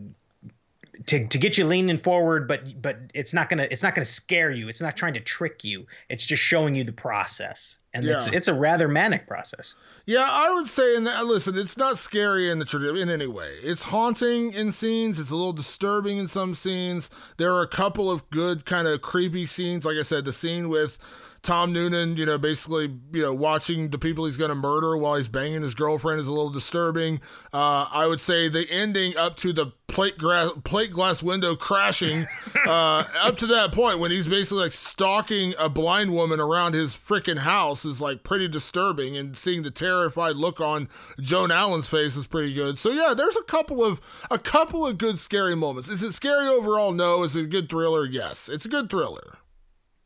[1.06, 4.50] to, to get you leaning forward but but it's not gonna it's not gonna scare
[4.50, 8.26] you it's not trying to trick you it's just showing you the process and it's
[8.26, 8.34] Yeah.
[8.34, 9.74] it's a rather manic process
[10.04, 11.20] Yeah, I would say in that.
[11.20, 13.54] Uh, listen, it's not scary in the trad- in any way.
[13.62, 15.18] It's haunting in scenes.
[15.18, 17.08] It's a little disturbing in some scenes.
[17.38, 19.84] There are a couple of good kind of creepy scenes.
[19.86, 20.98] Like I said, the scene with
[21.42, 25.14] Tom Noonan, you know, basically, you know, watching the people he's going to murder while
[25.14, 27.20] he's banging his girlfriend is a little disturbing.
[27.52, 32.28] Uh, I would say the ending up to the plate glass plate glass window crashing,
[32.66, 36.92] uh, up to that point when he's basically like stalking a blind woman around his
[36.92, 40.88] freaking house is like pretty disturbing, and seeing the terrified look on
[41.20, 42.76] Joan Allen's face is pretty good.
[42.76, 44.00] So yeah, there's a couple of
[44.30, 45.88] a couple of good scary moments.
[45.88, 46.92] Is it scary overall?
[46.92, 47.22] No.
[47.22, 48.04] Is it a good thriller?
[48.04, 49.38] Yes, it's a good thriller.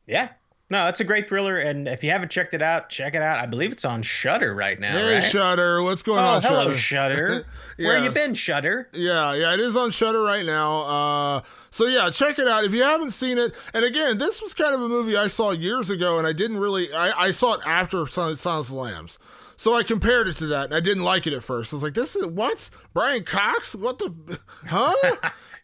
[0.06, 0.28] yeah
[0.74, 3.38] no it's a great thriller and if you haven't checked it out check it out
[3.38, 5.22] i believe it's on Shudder right now Hey, right?
[5.22, 6.42] Shudder, what's going oh on?
[6.42, 6.74] hello Shudder?
[6.78, 7.46] shutter
[7.78, 10.82] where you been Shudder Yeah, yeah, it is on Shudder right now.
[10.82, 11.40] Uh,
[11.70, 13.52] so yeah, check it out if you haven't seen it.
[13.72, 16.58] And again, this was kind of a movie I saw years ago, and I didn't
[16.58, 16.92] really.
[16.92, 19.18] I, I saw it after Silence of the Lambs,
[19.56, 21.72] so I compared it to that, and I didn't like it at first.
[21.72, 23.74] I was like, "This is what Brian Cox?
[23.74, 24.38] What the?
[24.66, 24.92] Huh?"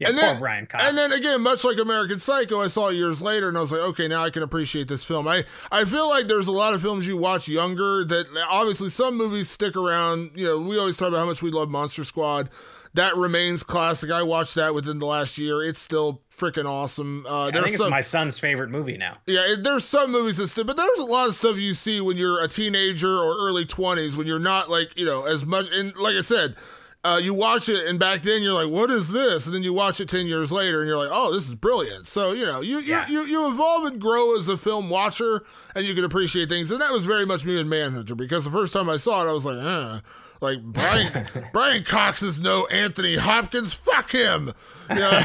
[0.01, 0.83] Yeah, and then, Brian Cox.
[0.83, 3.71] And then again, much like American Psycho, I saw it years later, and I was
[3.71, 5.29] like, okay, now I can appreciate this film.
[5.29, 9.19] I, I feel like there's a lot of films you watch younger that obviously some
[9.19, 10.31] movies stick around.
[10.35, 12.49] You know, we always talk about how much we love Monster Squad.
[12.95, 14.11] That remains classic.
[14.11, 15.63] I watched that within the last year.
[15.63, 17.25] It's still freaking awesome.
[17.27, 20.65] Uh, i think it's my son's favorite movie now yeah, there's some movies that still,
[20.65, 24.17] but there's a lot of stuff you see when you're a teenager or early 20s
[24.17, 25.67] when you're not like, you know, as much.
[25.71, 26.57] And like I said,
[27.03, 29.47] uh, you watch it and back then you're like, what is this?
[29.47, 32.07] And then you watch it 10 years later and you're like, oh, this is brilliant.
[32.07, 33.09] So, you know, you, Yeah.
[33.09, 35.43] you, you, evolve and grow as a film watcher
[35.75, 36.71] and you can appreciate things.
[36.71, 39.31] And that was very much me in Manhunter because the first time I saw it,
[39.31, 40.01] I was like, eh.
[40.43, 43.75] Like Brian Brian Cox is no Anthony Hopkins.
[43.75, 44.53] Fuck him.
[44.89, 45.23] You know,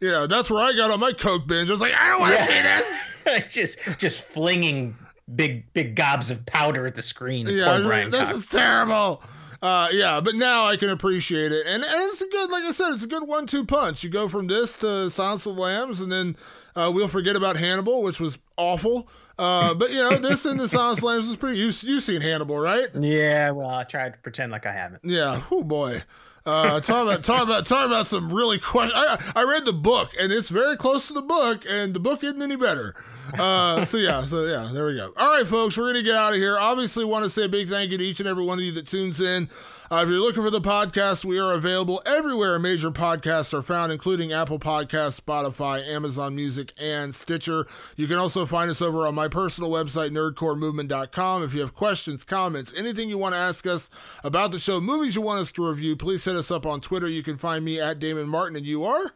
[0.00, 1.68] you know, that's where I got on my coke binge.
[1.68, 3.52] I was like, I don't want to see this.
[3.54, 4.96] just just flinging
[5.34, 9.22] big big gobs of powder at the screen Yeah, this is terrible.
[9.62, 12.72] Uh, yeah, but now I can appreciate it, and, and it's a good, like I
[12.72, 14.04] said, it's a good one-two punch.
[14.04, 16.36] You go from this to Silence of the Lambs, and then
[16.74, 19.08] uh, we'll forget about Hannibal, which was awful.
[19.38, 21.58] Uh, but you know, this and the Silence of the Lambs is pretty.
[21.58, 22.86] You you seen Hannibal, right?
[22.94, 25.42] yeah well i tried to pretend like i haven't Yeah.
[25.50, 26.02] Oh boy.
[26.46, 28.94] Uh, talk about talk about talk about some really question.
[28.96, 32.22] I I read the book and it's very close to the book, and the book
[32.22, 32.94] isn't any better.
[33.38, 35.12] Uh, so yeah, so yeah, there we go.
[35.16, 36.58] All right, folks, we're gonna get out of here.
[36.58, 38.72] Obviously, want to say a big thank you to each and every one of you
[38.72, 39.48] that tunes in.
[39.90, 43.92] Uh, if you're looking for the podcast, we are available everywhere major podcasts are found,
[43.92, 47.66] including Apple Podcasts, Spotify, Amazon Music, and Stitcher.
[47.94, 51.44] You can also find us over on my personal website, nerdcoremovement.com.
[51.44, 53.88] If you have questions, comments, anything you want to ask us
[54.24, 57.06] about the show, movies you want us to review, please hit us up on Twitter.
[57.06, 59.12] You can find me at Damon Martin, and you are?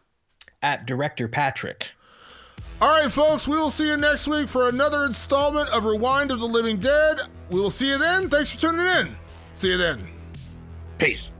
[0.62, 1.88] at director patrick
[2.82, 6.40] all right, folks, we will see you next week for another installment of Rewind of
[6.40, 7.18] the Living Dead.
[7.50, 8.30] We will see you then.
[8.30, 9.16] Thanks for tuning in.
[9.54, 10.08] See you then.
[10.96, 11.30] Peace.